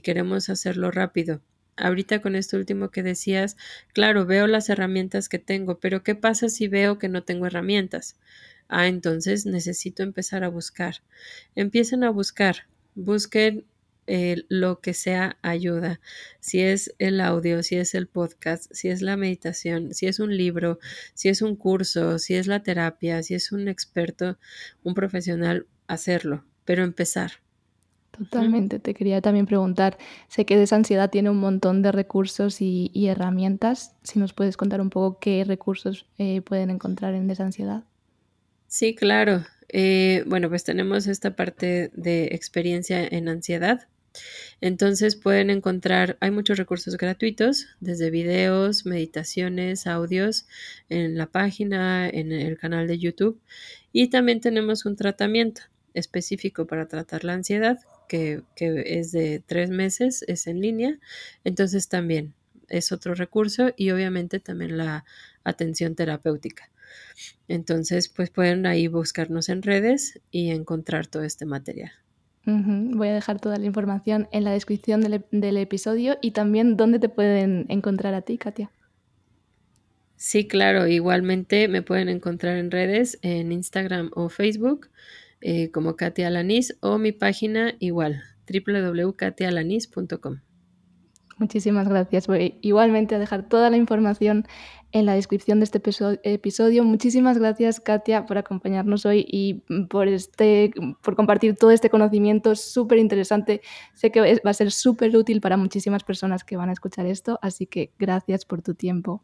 queremos 0.03 0.49
hacerlo 0.49 0.91
rápido 0.91 1.41
ahorita 1.79 2.21
con 2.21 2.35
esto 2.35 2.57
último 2.57 2.89
que 2.91 3.03
decías, 3.03 3.57
claro, 3.93 4.25
veo 4.25 4.47
las 4.47 4.69
herramientas 4.69 5.29
que 5.29 5.39
tengo, 5.39 5.79
pero 5.79 6.03
¿qué 6.03 6.15
pasa 6.15 6.49
si 6.49 6.67
veo 6.67 6.99
que 6.99 7.09
no 7.09 7.23
tengo 7.23 7.45
herramientas? 7.47 8.17
Ah, 8.67 8.87
entonces 8.87 9.45
necesito 9.45 10.03
empezar 10.03 10.43
a 10.43 10.49
buscar. 10.49 10.97
Empiecen 11.55 12.03
a 12.03 12.11
buscar, 12.11 12.67
busquen 12.95 13.65
eh, 14.11 14.45
lo 14.49 14.81
que 14.81 14.95
sea 14.95 15.37
ayuda, 15.43 16.01
si 16.39 16.61
es 16.61 16.95
el 16.97 17.21
audio, 17.21 17.61
si 17.61 17.75
es 17.75 17.93
el 17.93 18.07
podcast, 18.07 18.65
si 18.73 18.89
es 18.89 19.03
la 19.03 19.17
meditación, 19.17 19.93
si 19.93 20.07
es 20.07 20.19
un 20.19 20.35
libro, 20.35 20.79
si 21.13 21.29
es 21.29 21.43
un 21.43 21.55
curso, 21.55 22.17
si 22.17 22.33
es 22.33 22.47
la 22.47 22.63
terapia, 22.63 23.21
si 23.21 23.35
es 23.35 23.51
un 23.51 23.67
experto, 23.67 24.39
un 24.83 24.95
profesional, 24.95 25.67
hacerlo, 25.87 26.43
pero 26.65 26.83
empezar. 26.83 27.33
Totalmente. 28.19 28.79
Te 28.79 28.93
quería 28.93 29.21
también 29.21 29.45
preguntar, 29.45 29.97
sé 30.27 30.45
que 30.45 30.57
Desansiedad 30.57 31.09
tiene 31.09 31.29
un 31.29 31.37
montón 31.37 31.81
de 31.81 31.93
recursos 31.93 32.57
y, 32.59 32.91
herramientas. 33.07 33.95
Si 34.03 34.19
nos 34.19 34.33
puedes 34.33 34.57
contar 34.57 34.81
un 34.81 34.89
poco 34.89 35.19
qué 35.19 35.45
recursos 35.45 36.05
eh, 36.17 36.41
pueden 36.41 36.69
encontrar 36.69 37.13
en 37.13 37.27
Desansiedad. 37.27 37.83
Sí, 38.67 38.93
claro. 38.93 39.45
Eh, 39.69 40.23
bueno, 40.27 40.49
pues 40.49 40.65
tenemos 40.65 41.07
esta 41.07 41.35
parte 41.35 41.91
de 41.93 42.25
experiencia 42.31 43.07
en 43.07 43.29
ansiedad. 43.29 43.87
Entonces 44.59 45.15
pueden 45.15 45.49
encontrar, 45.49 46.17
hay 46.19 46.31
muchos 46.31 46.57
recursos 46.57 46.97
gratuitos, 46.97 47.67
desde 47.79 48.09
videos, 48.09 48.85
meditaciones, 48.85 49.87
audios 49.87 50.45
en 50.89 51.17
la 51.17 51.27
página, 51.27 52.09
en 52.09 52.33
el 52.33 52.57
canal 52.57 52.85
de 52.87 52.99
YouTube. 52.99 53.39
Y 53.93 54.09
también 54.09 54.41
tenemos 54.41 54.85
un 54.85 54.97
tratamiento 54.97 55.61
específico 55.93 56.67
para 56.67 56.87
tratar 56.87 57.23
la 57.23 57.33
ansiedad 57.33 57.79
que, 58.09 58.43
es 58.57 59.13
de 59.13 59.41
tres 59.45 59.69
meses, 59.69 60.25
es 60.27 60.47
en 60.47 60.59
línea, 60.59 60.99
entonces 61.45 61.87
también 61.87 62.33
es 62.67 62.91
otro 62.91 63.15
recurso 63.15 63.71
y 63.77 63.91
obviamente 63.91 64.39
también 64.39 64.77
la 64.77 65.05
atención 65.43 65.95
terapéutica. 65.95 66.69
Entonces, 67.47 68.09
pues 68.09 68.29
pueden 68.31 68.65
ahí 68.65 68.87
buscarnos 68.87 69.47
en 69.47 69.61
redes 69.61 70.19
y 70.31 70.49
encontrar 70.49 71.07
todo 71.07 71.23
este 71.23 71.45
material. 71.45 71.91
Voy 72.45 73.09
a 73.09 73.13
dejar 73.13 73.39
toda 73.39 73.57
la 73.57 73.65
información 73.65 74.27
en 74.31 74.43
la 74.43 74.51
descripción 74.51 75.01
del, 75.01 75.23
del, 75.31 75.57
episodio 75.57 76.17
y 76.19 76.31
también 76.31 76.77
dónde 76.77 76.97
te 76.97 77.07
pueden 77.07 77.65
encontrar 77.69 78.15
a 78.15 78.21
ti, 78.21 78.39
Katia. 78.39 78.71
Sí, 80.15 80.47
claro, 80.47 80.87
igualmente 80.87 81.67
me 81.67 81.83
pueden 81.83 82.09
encontrar 82.09 82.57
en 82.57 82.71
redes, 82.71 83.19
en 83.21 83.51
Instagram 83.51 84.09
o 84.15 84.29
Facebook. 84.29 84.89
Eh, 85.41 85.71
como 85.71 85.95
Katia 85.95 86.27
Alanis 86.27 86.77
o 86.81 86.97
mi 86.97 87.11
página 87.11 87.75
igual, 87.79 88.23
www.katialanis.com. 88.47 90.41
Muchísimas 91.37 91.87
gracias. 91.87 92.27
Voy 92.27 92.57
igualmente 92.61 93.15
a 93.15 93.19
dejar 93.19 93.47
toda 93.47 93.69
la 93.69 93.77
información 93.77 94.45
en 94.91 95.05
la 95.05 95.13
descripción 95.13 95.59
de 95.59 95.63
este 95.63 95.81
episodio. 96.23 96.83
Muchísimas 96.83 97.37
gracias, 97.37 97.79
Katia, 97.79 98.25
por 98.25 98.37
acompañarnos 98.37 99.05
hoy 99.05 99.25
y 99.25 99.63
por, 99.89 100.09
este, 100.09 100.71
por 101.01 101.15
compartir 101.15 101.55
todo 101.55 101.71
este 101.71 101.89
conocimiento 101.89 102.55
súper 102.55 102.97
interesante. 102.97 103.61
Sé 103.93 104.11
que 104.11 104.41
va 104.45 104.51
a 104.51 104.53
ser 104.53 104.71
súper 104.71 105.15
útil 105.15 105.39
para 105.39 105.55
muchísimas 105.55 106.03
personas 106.03 106.43
que 106.43 106.57
van 106.57 106.67
a 106.67 106.73
escuchar 106.73 107.05
esto, 107.05 107.39
así 107.41 107.65
que 107.65 107.93
gracias 107.97 108.43
por 108.43 108.61
tu 108.61 108.73
tiempo. 108.75 109.23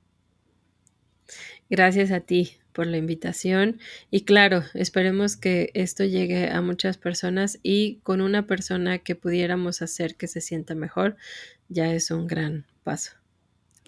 Gracias 1.70 2.12
a 2.12 2.22
ti 2.22 2.60
por 2.76 2.86
la 2.88 2.98
invitación 2.98 3.80
y 4.12 4.26
claro, 4.26 4.64
esperemos 4.74 5.38
que 5.38 5.72
esto 5.74 6.04
llegue 6.04 6.50
a 6.50 6.62
muchas 6.62 6.98
personas 6.98 7.58
y 7.64 7.96
con 8.04 8.22
una 8.22 8.46
persona 8.46 9.00
que 9.00 9.16
pudiéramos 9.16 9.82
hacer 9.82 10.16
que 10.16 10.28
se 10.28 10.42
sienta 10.42 10.76
mejor, 10.76 11.16
ya 11.70 11.92
es 11.94 12.12
un 12.12 12.28
gran 12.28 12.66
paso. 12.84 13.14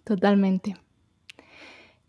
Totalmente. 0.05 0.75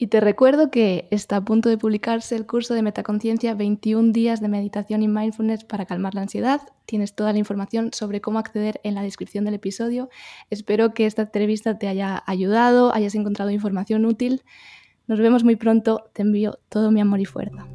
Y 0.01 0.07
te 0.07 0.21
recuerdo 0.21 0.71
que 0.71 1.09
está 1.11 1.35
a 1.37 1.45
punto 1.45 1.69
de 1.69 1.77
publicarse 1.77 2.37
el 2.37 2.47
curso 2.47 2.73
de 2.73 2.83
Metaconciencia 2.83 3.55
21 3.55 4.13
días 4.13 4.41
de 4.41 4.47
meditación 4.47 5.03
y 5.03 5.09
mindfulness 5.09 5.65
para 5.65 5.87
calmar 5.87 6.15
la 6.15 6.21
ansiedad. 6.23 6.61
Tienes 6.87 7.17
toda 7.17 7.33
la 7.33 7.41
información 7.41 7.91
sobre 7.93 8.21
cómo 8.21 8.39
acceder 8.39 8.81
en 8.85 8.95
la 8.95 9.03
descripción 9.03 9.45
del 9.45 9.55
episodio. 9.55 10.09
Espero 10.51 10.95
que 10.95 11.07
esta 11.07 11.23
entrevista 11.23 11.81
te 11.81 11.89
haya 11.89 12.23
ayudado, 12.29 12.95
hayas 12.95 13.17
encontrado 13.17 13.51
información 13.51 14.07
útil 14.07 14.45
nos 15.09 15.19
vemos 15.19 15.43
muy 15.43 15.57
pronto, 15.57 16.05
te 16.13 16.23
envío 16.23 16.59
todo 16.69 16.91
mi 16.91 17.01
amor 17.01 17.21
y 17.21 17.25
fuerza. 17.25 17.67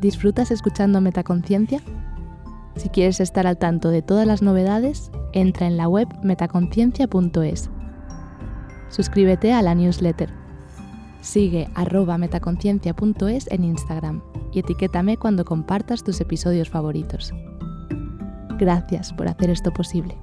¿Disfrutas 0.00 0.50
escuchando 0.50 1.00
Metaconciencia? 1.00 1.80
Si 2.76 2.88
quieres 2.90 3.20
estar 3.20 3.46
al 3.46 3.58
tanto 3.58 3.90
de 3.90 4.02
todas 4.02 4.26
las 4.26 4.40
novedades, 4.40 5.10
entra 5.32 5.66
en 5.66 5.76
la 5.76 5.88
web 5.88 6.06
metaconciencia.es. 6.22 7.70
Suscríbete 8.88 9.52
a 9.52 9.62
la 9.62 9.74
newsletter. 9.74 10.30
Sigue 11.22 11.68
arroba 11.74 12.18
metaconciencia.es 12.18 13.50
en 13.50 13.64
Instagram 13.64 14.22
y 14.52 14.60
etiquétame 14.60 15.16
cuando 15.16 15.44
compartas 15.44 16.04
tus 16.04 16.20
episodios 16.20 16.70
favoritos. 16.70 17.32
Gracias 18.58 19.12
por 19.12 19.26
hacer 19.26 19.50
esto 19.50 19.72
posible. 19.72 20.16